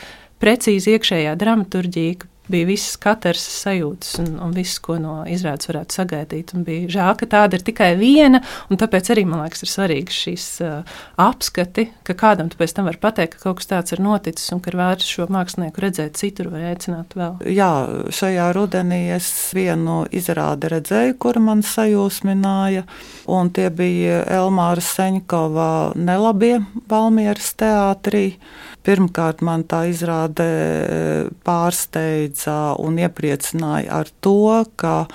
precīzi 0.43 0.95
iekšējā 0.97 1.35
dramaturģija, 1.39 2.32
bija 2.51 2.67
visas 2.67 2.97
katras 3.01 3.43
sajūtas 3.63 4.17
un, 4.23 4.33
un 4.43 4.53
viss, 4.55 4.81
ko 4.83 4.97
no 5.01 5.21
izrādes 5.29 5.69
varētu 5.69 5.97
sagaidīt. 5.99 6.53
Un 6.57 6.65
bija 6.67 6.89
žēl, 6.97 7.11
ka 7.19 7.29
tāda 7.31 7.59
ir 7.59 7.65
tikai 7.65 7.93
viena, 7.99 8.41
un 8.69 8.79
tāpēc 8.81 9.13
arī 9.13 9.25
man 9.29 9.45
liekas, 9.45 9.63
ir 9.63 9.71
svarīgi 9.71 10.17
šīs 10.17 10.47
uh, 10.65 10.97
apskati, 11.23 11.87
ka 12.07 12.15
kādam 12.19 12.51
pēc 12.53 12.75
tam 12.75 12.89
var 12.89 12.99
pateikt, 13.01 13.37
ka 13.37 13.47
kaut 13.47 13.61
kas 13.61 13.71
tāds 13.71 13.95
ir 13.95 14.03
noticis 14.03 14.51
un 14.55 14.61
ka 14.63 14.71
ir 14.71 14.79
vērts 14.79 15.09
šo 15.15 15.27
mākslinieku 15.33 15.85
redzēt 15.85 16.19
citur 16.19 16.51
vai 16.53 16.65
aicināt 16.73 17.15
vēl. 17.17 17.39
Jā, 17.53 17.71
šajā 18.13 18.49
rudenī 18.57 19.01
es 19.15 19.29
vienu 19.55 20.03
izrādi 20.11 20.71
redzēju, 20.73 21.17
kura 21.21 21.43
man 21.43 21.63
sajūsmināja, 21.65 22.85
un 23.31 23.53
tie 23.55 23.69
bija 23.73 24.23
Elmāra 24.41 24.83
Seņkova 24.83 25.71
nelabie 25.99 26.59
Valmieras 26.91 27.53
teātrī. 27.59 28.33
Pirmkārt, 28.83 29.39
man 29.39 29.61
tā 29.63 29.85
izrāde 29.87 30.43
e, 30.43 30.95
pārsteidza 32.33 32.75
un 32.79 32.97
iepriecināja 32.97 33.91
ar 33.91 34.07
to, 34.21 34.65
ka 34.75 35.07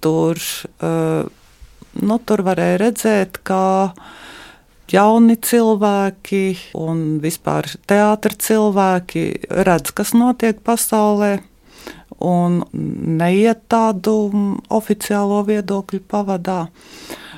tur, 0.00 0.36
e, 0.80 1.24
nu, 2.02 2.18
tur 2.24 2.42
varēja 2.42 2.78
redzēt, 2.78 3.38
ka 3.42 3.94
jauni 4.90 5.36
cilvēki 5.36 6.74
un 6.74 7.20
vispār 7.20 7.66
teātris 7.86 8.38
cilvēki 8.46 9.48
redz, 9.50 9.92
kas 9.92 10.14
notiek 10.14 10.60
pasaulē. 10.62 11.40
Un 12.18 12.64
neiet 12.72 13.68
tādu 13.68 14.32
oficiālo 14.68 15.44
viedokļu 15.46 16.00
pavadā. 16.10 16.66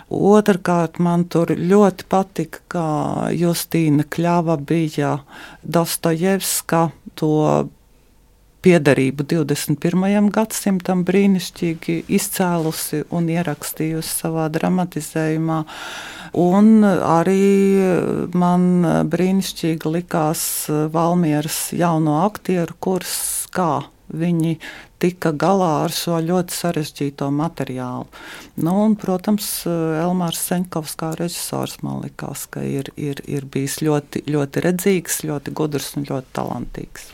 Otrakārt, 0.09 0.98
man 0.98 1.26
tur 1.28 1.52
ļoti 1.52 2.06
patika, 2.09 2.59
ka 2.66 2.85
Justīna 3.30 4.06
Kļava 4.09 4.56
bija 4.56 5.18
Dostojevska 5.62 6.90
to 7.14 7.68
piedarību 8.64 9.25
21. 9.25 10.31
gadsimtam 10.35 11.05
brīnišķīgi 11.09 11.96
izcēlusi 12.16 13.05
un 13.16 13.31
ierakstījusi 13.33 14.16
savā 14.23 14.49
dramatizējumā. 14.53 15.62
Un 16.40 16.85
arī 16.87 17.46
man 18.38 18.66
brīnišķīgi 19.11 19.94
likās 19.96 20.42
Valmieras 20.92 21.70
jauno 21.75 22.20
aktieru 22.27 22.77
kurs, 22.79 23.16
kā 23.55 23.81
viņi 24.11 24.59
tika 25.01 25.33
galā 25.33 25.70
ar 25.87 25.94
šo 25.94 26.18
ļoti 26.25 26.55
sarežģīto 26.55 27.31
materiālu. 27.33 28.07
Nu, 28.61 28.75
un, 28.85 28.96
protams, 29.01 29.49
Elmārs 29.66 30.42
Senkovs 30.51 30.96
kā 31.01 31.14
režisors 31.18 31.79
man 31.87 32.03
likās, 32.05 32.44
ka 32.51 32.62
ir, 32.66 32.92
ir, 33.01 33.23
ir 33.31 33.49
bijis 33.49 33.81
ļoti, 33.87 34.27
ļoti 34.29 34.66
redzīgs, 34.66 35.23
ļoti 35.31 35.57
gudrs 35.57 35.94
un 35.96 36.09
ļoti 36.11 36.35
talantīgs. 36.37 37.11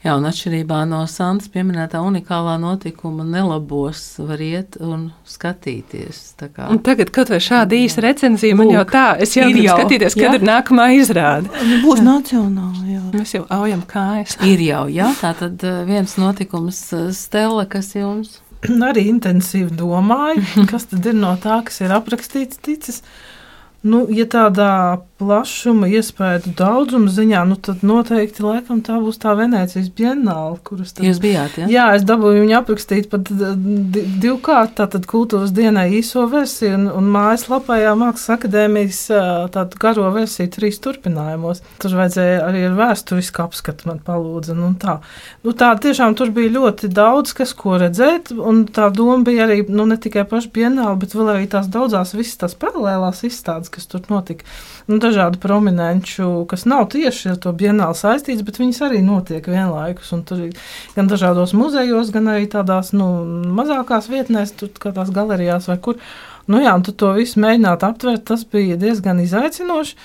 Jā, 0.00 0.14
un 0.16 0.24
atšķirībā 0.24 0.78
no 0.88 1.02
Santas 1.12 1.50
pieminētā 1.52 2.00
unikālā 2.00 2.54
notikuma, 2.62 3.20
nelabos 3.28 4.00
var 4.24 4.40
iet 4.40 4.78
un 4.80 5.10
skatīties. 5.28 6.22
Un 6.70 6.80
tagad, 6.86 7.10
kaut 7.12 7.28
vai 7.28 7.36
šāda 7.44 7.76
īsa 7.76 8.00
recenzija, 8.06 8.56
man 8.56 8.72
jau 8.72 8.86
tā, 8.88 9.04
es 9.20 9.36
jau 9.36 9.44
gribu 9.50 9.66
skatīties, 9.68 10.16
kad 10.16 10.24
jā? 10.24 10.38
ir 10.38 10.46
nākamā 10.48 10.86
izrāde. 10.96 11.52
Būs 11.84 12.00
nacionāla, 12.06 12.86
jā. 12.88 13.02
Mēs 13.12 13.34
jau 13.36 13.42
aujam 13.52 13.82
kājas. 13.90 14.38
Ir 14.48 14.64
jau, 14.64 14.86
jā, 14.88 15.10
tā 15.20 15.34
tad 15.36 15.66
eh, 15.68 15.82
viens 15.90 16.16
notikums 16.16 16.80
eh, 16.96 17.10
Stela, 17.16 17.66
kas 17.68 17.92
jums? 17.92 18.38
Arī 18.88 19.04
intensīvi 19.12 19.68
domāju, 19.76 20.64
kas 20.72 20.88
tad 20.88 21.12
ir 21.12 21.20
no 21.20 21.34
tā, 21.44 21.60
kas 21.68 21.82
ir 21.84 21.92
aprakstīts 21.92 22.64
ticis. 22.64 23.02
Nu, 23.84 24.06
ja 24.12 24.24
tādā 24.28 24.72
plašuma, 25.20 25.88
iespēju 25.92 26.54
daudzuma 26.58 27.12
ziņā, 27.12 27.44
nu, 27.50 27.58
tad 27.60 27.84
noteikti 27.86 28.44
laikam, 28.44 28.80
tā 28.84 28.96
būs 29.02 29.20
tā 29.20 29.34
Venecijas 29.38 29.90
bienāla, 29.92 30.56
kuras 30.64 30.94
tad, 30.96 31.04
jūs 31.06 31.20
bijāt. 31.22 31.58
Ja? 31.60 31.68
Jā, 31.70 31.86
es 31.98 32.06
dabūju 32.08 32.44
viņu 32.46 32.56
aprakstīt 32.60 33.10
pat 33.12 33.28
divkārt, 33.30 34.74
tātad 34.80 35.04
kultūras 35.10 35.52
dienai 35.56 35.90
īso 36.00 36.24
versiju 36.30 36.78
un, 36.78 36.88
un 37.00 37.10
mājaslapā 37.12 37.78
Mākslas 38.00 38.36
akadēmijas 38.38 39.00
tādu 39.54 39.80
garo 39.80 40.08
versiju 40.14 40.50
trīs 40.54 40.80
turpinājumos. 40.82 41.62
Tur 41.82 41.96
vajadzēja 41.98 42.40
arī 42.46 42.64
ar 42.68 42.76
vēsturisku 42.78 43.44
apskatu 43.44 43.90
man 43.90 44.00
palūdza. 44.04 44.56
Nu, 44.56 44.72
tā. 44.80 44.98
Nu, 45.44 45.54
tā 45.56 45.72
tiešām 45.82 46.16
tur 46.18 46.32
bija 46.34 46.54
ļoti 46.56 46.90
daudz, 46.94 47.34
kas 47.36 47.52
ko 47.56 47.76
redzēt, 47.80 48.32
un 48.34 48.64
tā 48.70 48.88
doma 48.94 49.20
bija 49.26 49.46
arī 49.46 49.62
nu, 49.68 49.86
ne 49.90 49.98
tikai 50.00 50.24
paša 50.30 50.52
bienāla, 50.54 50.96
bet 51.00 51.16
vēl 51.16 51.34
arī 51.34 51.48
tās 51.50 51.68
daudzās 51.72 52.14
visas 52.16 52.40
tās 52.40 52.56
paralēlās 52.60 53.24
izstādes, 53.28 53.72
kas 53.72 53.88
tur 53.90 54.04
notika. 54.12 54.46
Nu, 54.90 54.98
dažādu 55.10 55.40
prominenču, 55.42 56.46
kas 56.50 56.64
nav 56.70 56.86
tieši 56.94 57.34
ar 57.34 57.38
to 57.42 57.52
bienāli 57.56 57.98
saistīts, 57.98 58.44
bet 58.46 58.60
viņas 58.62 58.80
arī 58.86 59.02
notiek 59.04 59.44
vienlaikus. 59.50 60.14
Tur 60.26 60.46
gan 60.96 61.10
dažādos 61.10 61.54
muzejos, 61.56 62.14
gan 62.14 62.30
arī 62.32 62.48
tādās 62.50 62.94
nu, 62.96 63.10
mazākās 63.58 64.10
vietnēs, 64.12 64.54
tur 64.56 64.72
kā 64.80 64.94
tās 64.96 65.12
galerijās 65.14 65.68
vai 65.70 65.78
kur. 65.82 66.00
Nu, 66.50 66.58
jā, 66.62 66.72
un 66.74 66.82
to 66.82 67.12
visu 67.14 67.38
mēģināt 67.42 67.84
aptvert, 67.86 68.24
tas 68.30 68.42
bija 68.48 68.78
diezgan 68.80 69.20
izaicinoši. 69.22 69.98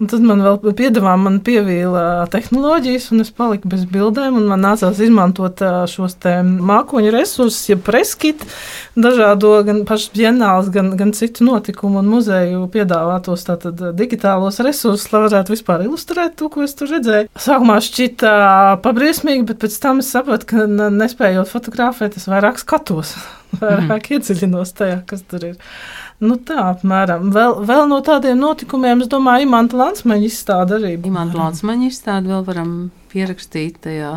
Un 0.00 0.08
tad 0.10 0.24
man 0.26 0.40
vēl 0.42 0.56
piedāvā, 0.74 1.12
man 1.20 1.36
pievīla 1.46 2.24
tehnoloģijas, 2.32 3.04
un 3.14 3.22
es 3.22 3.28
paliku 3.30 3.68
bez 3.70 3.84
bildēm. 3.86 4.34
Man 4.48 4.64
nācās 4.64 4.98
izmantot 5.04 5.62
šos 5.92 6.16
mākoņu 6.42 7.12
resursus, 7.14 7.68
ja 7.70 7.76
preskit, 7.78 8.42
dažādo 8.98 9.52
gan 9.68 9.84
pašas 9.86 10.10
ģenāls, 10.16 10.72
gan, 10.74 10.90
gan 10.98 11.14
citu 11.14 11.46
notikumu 11.46 12.00
un 12.02 12.10
muzeju 12.10 12.64
piedāvātos 12.74 13.46
tātad 13.46 13.78
digitālos 13.98 14.58
resursus, 14.64 15.06
lai 15.14 15.22
varētu 15.28 15.54
vispār 15.54 15.86
ilustrēt 15.86 16.34
to, 16.40 16.50
ko 16.50 16.66
es 16.66 16.74
tur 16.78 16.90
redzēju. 16.96 17.30
Sākumā 17.46 17.78
šķita 17.86 18.34
pabriesmīgi, 18.82 19.46
bet 19.52 19.62
pēc 19.62 19.78
tam 19.86 20.02
es 20.02 20.10
sapratu, 20.10 20.50
ka 20.50 20.66
nespējot 20.66 21.52
fotografēt, 21.52 22.18
es 22.18 22.26
vairāk 22.32 22.58
skatos, 22.64 23.14
vairāk 23.62 24.08
mm. 24.10 24.18
iedziļinos 24.18 24.74
tajā, 24.82 25.02
kas 25.06 25.22
tur 25.30 25.52
ir. 25.52 25.60
Nu, 26.22 26.36
tā 26.38 26.68
apmēram. 26.70 27.32
Vēl, 27.34 27.56
vēl 27.66 27.88
no 27.90 27.98
tādiem 28.06 28.38
notikumiem, 28.38 29.02
es 29.02 29.10
domāju, 29.10 29.48
Imants 29.48 29.74
Lansmaņa 29.74 30.28
izstāde 30.28 30.76
arī. 30.78 30.94
Imants 31.10 31.34
Lansmaņa 31.34 31.88
izstāde 31.88 32.30
vēl 32.30 32.44
varam 32.46 32.74
pierakstīt 33.10 33.80
tajā 33.82 34.12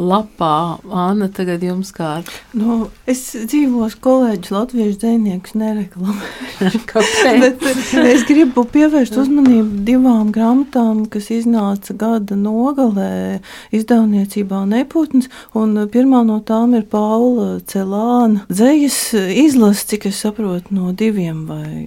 lapā. 0.00 0.80
Anna, 0.90 1.28
tagad 1.32 1.62
jums 1.64 1.92
kā? 1.94 2.20
Nu, 2.56 2.88
es 3.10 3.22
dzīvošu 3.36 4.00
kolēģis 4.02 4.52
latviešu 4.54 4.98
dziniekus 5.02 5.56
nereklamēšu. 5.60 6.82
Kāpēc? 6.90 7.66
es 8.00 8.24
gribu 8.28 8.64
pievērst 8.72 9.18
uzmanību 9.20 9.84
divām 9.86 10.32
grāmatām, 10.34 11.04
kas 11.12 11.30
iznāca 11.34 11.96
gada 12.00 12.38
nogalē 12.38 13.40
izdevniecībā 13.76 14.64
Neputns, 14.70 15.30
un 15.56 15.76
pirmā 15.92 16.24
no 16.26 16.40
tām 16.46 16.74
ir 16.78 16.86
Paula 16.90 17.60
Celāna 17.70 18.46
dzējas 18.50 19.00
izlases, 19.44 19.86
cik 19.92 20.08
es 20.10 20.20
saprotu, 20.24 20.74
no 20.76 20.94
diviem 20.96 21.44
vai 21.48 21.86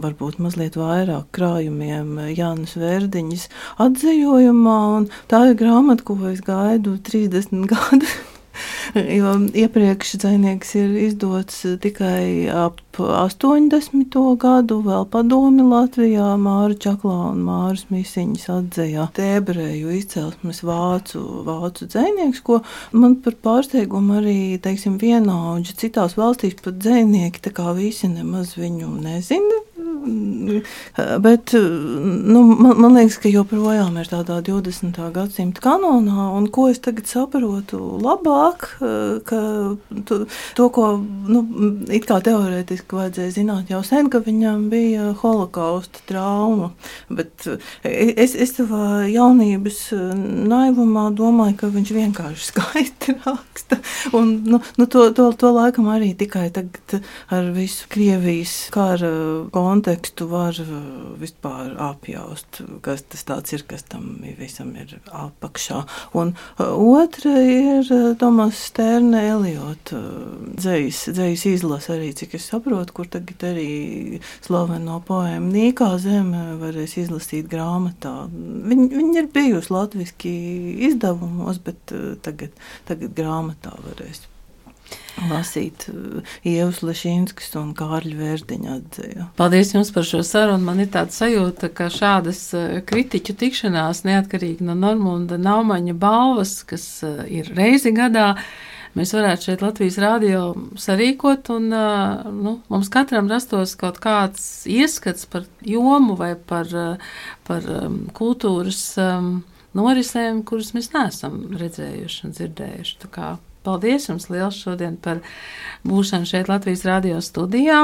varbūt 0.00 0.38
mazliet 0.42 0.76
vairāk 0.78 1.28
krājumiem 1.36 2.18
Jānis 2.32 2.76
Verdiņas 2.80 3.46
atzējojumā, 3.84 4.78
un 4.96 5.08
tā 5.30 5.42
ir 5.50 5.58
grāmata, 5.60 6.04
ko 6.06 6.16
es 6.30 6.42
gaidu 6.44 6.96
30 7.28 7.66
gadu. 7.70 8.06
Jo 9.20 9.36
iepriekš 9.54 10.16
dzinieks 10.18 10.72
ir 10.80 10.94
izdots 10.98 11.60
tikai 11.82 12.50
ap 12.50 12.80
80. 12.98 14.16
gadu, 14.40 14.80
vēl 14.82 15.06
padomi 15.12 15.62
Latvijā, 15.62 16.32
Māra 16.40 16.74
Čaklā 16.74 17.30
un 17.30 17.44
Māras 17.46 17.86
Misiņas 17.92 18.48
atzēja 18.56 19.06
tēbrēju 19.16 19.94
izcelsmes 19.94 20.62
vācu, 20.66 21.22
vācu 21.46 21.86
dzinieks, 21.86 22.42
ko 22.42 22.60
man 22.92 23.16
par 23.22 23.38
pārsteigumu 23.46 24.18
arī, 24.20 24.38
teiksim, 24.62 24.98
vienaudži 25.00 25.78
citās 25.84 26.18
valstīs 26.18 26.58
pat 26.60 26.82
dzinieki, 26.82 27.44
tā 27.46 27.54
kā 27.54 27.70
visi 27.78 28.10
nemaz 28.10 28.56
viņu 28.58 28.94
nezina 29.00 29.64
Bet 31.20 31.52
nu, 31.52 32.42
man, 32.42 32.76
man 32.80 32.94
liekas, 32.96 33.18
ka 33.20 33.28
joprojām 33.28 33.98
ir 34.00 34.08
tādā 34.08 34.38
20. 34.44 34.96
gadsimta 35.12 35.60
kanonā, 35.64 36.30
un 36.38 36.46
ko 36.52 36.68
es 36.72 36.80
tagad 36.80 37.08
saprotu 37.10 37.80
labāk, 38.00 38.66
ka 39.28 39.40
to, 40.08 40.20
to 40.56 40.68
ko 40.72 40.86
nu, 41.00 41.42
it 41.92 42.08
kā 42.08 42.20
teorētiski 42.24 42.79
vajadzēja 42.88 43.34
zināt 43.34 43.70
jau 43.72 43.80
sen, 43.86 44.08
ka 44.12 44.20
viņam 44.24 44.68
bija 44.72 45.10
holokausta 45.20 46.02
trauma. 46.08 46.70
Bet 47.10 47.46
es, 47.84 48.34
es 48.34 48.54
savā 48.56 49.06
jaunības 49.10 49.80
naivumā 50.50 51.08
domāju, 51.16 51.58
ka 51.62 51.70
viņš 51.74 51.92
vienkārši 51.96 52.48
skaisti 52.50 53.16
raksta. 53.24 53.80
Un, 54.16 54.32
nu, 54.46 54.62
nu, 54.78 54.86
to, 54.86 55.08
to, 55.16 55.30
to 55.36 55.52
laikam 55.54 55.90
arī 55.92 56.12
tikai 56.18 56.48
tagad 56.54 57.00
ar 57.30 57.50
visu 57.54 57.88
Krievijas 57.90 58.70
kara 58.74 59.10
kontekstu 59.52 60.28
var 60.30 60.56
vispār 61.20 61.74
apjaust, 61.90 62.62
kas 62.84 63.04
tas 63.08 63.52
ir, 63.54 63.64
kas 63.68 63.84
tam 63.90 64.20
visam 64.38 64.72
ir 64.78 64.96
apakšā. 65.06 65.82
Un 66.18 66.34
otra 66.58 67.36
ir 67.42 67.90
Tomas 68.20 68.60
Sterne 68.70 69.22
Eliota 69.30 69.98
dzējas 70.60 71.46
izlase 71.50 71.94
arī, 71.96 72.10
cik 72.16 72.36
es 72.38 72.48
saprotu, 72.50 72.69
kur 72.96 73.08
tagad 73.10 73.44
arī 73.50 74.20
slaveno 74.44 75.00
poēmu 75.06 75.52
Nīkā 75.54 75.90
zeme 76.02 76.56
varēs 76.62 76.96
izlasīt 77.04 77.50
grāmatā. 77.50 78.14
Viņa, 78.30 78.88
viņa 78.96 79.22
ir 79.22 79.30
bijusi 79.34 79.74
latviski 79.74 80.34
izdevumos, 80.90 81.62
bet 81.64 81.94
tagad, 82.24 82.54
tagad 82.90 83.16
grāmatā 83.16 83.74
varēs 83.86 84.26
lasīt 85.30 85.86
uh, 85.90 86.22
Ievas 86.46 86.80
Lešīnskas 86.84 87.52
un 87.60 87.72
Kārļa 87.78 88.16
Vērdiņa 88.18 88.72
atdzēju. 88.76 89.26
Paldies 89.38 89.74
jums 89.74 89.92
par 89.94 90.06
šo 90.08 90.22
sarunu. 90.26 90.64
Man 90.66 90.82
ir 90.82 90.90
tāda 90.94 91.14
sajūta, 91.14 91.70
ka 91.76 91.90
šādas 91.92 92.42
uh, 92.56 92.80
kritiķu 92.86 93.36
tikšanās 93.42 94.04
neatkarīgi 94.08 94.66
no 94.66 94.76
Normunda 94.78 95.38
Naumaņa 95.40 95.96
balvas, 96.00 96.60
kas 96.68 96.86
ir 97.28 97.52
reizi 97.56 97.94
gadā, 97.96 98.32
mēs 98.98 99.14
varētu 99.14 99.48
šeit 99.48 99.64
Latvijas 99.64 99.98
rādio 100.02 100.42
sarīkot 100.80 101.52
un 101.54 101.68
nu, 101.70 102.56
mums 102.72 102.90
katram 102.92 103.30
rastos 103.30 103.76
kaut 103.80 104.00
kāds 104.02 104.66
ieskats 104.70 105.28
par 105.30 105.46
jomu 105.66 106.16
vai 106.18 106.34
par, 106.34 106.72
par 107.46 107.70
kultūras 108.16 108.82
norisēm, 109.78 110.42
kuras 110.46 110.74
mēs 110.76 110.90
neesam 110.96 111.42
redzējuši 111.60 112.26
un 112.26 112.36
dzirdējuši. 112.36 112.98
Paldies 113.62 114.08
jums 114.08 114.30
liels 114.32 114.56
šodien 114.56 114.96
par 115.04 115.20
būšanu 115.84 116.28
šeit 116.28 116.48
Latvijas 116.48 116.86
radio 116.88 117.20
studijā. 117.24 117.82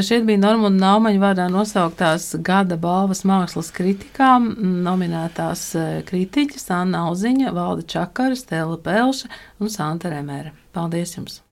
Šeit 0.00 0.24
bija 0.28 0.40
Normunda 0.40 0.86
Naumaņa 0.86 1.20
vārdā 1.20 1.48
nosauktās 1.52 2.30
gada 2.40 2.80
balvas 2.80 3.24
mākslas 3.28 3.68
kritikām 3.76 4.52
nominētās 4.88 5.68
eh, 5.76 5.94
kritiķis 6.08 6.68
Anna 6.72 7.06
Auziņa, 7.10 7.52
Valda 7.52 7.84
Čakara, 7.94 8.36
Stela 8.40 8.80
Pelša 8.80 9.32
un 9.60 9.72
Santa 9.72 10.12
Remere. 10.12 10.56
Paldies 10.72 11.18
jums! 11.18 11.42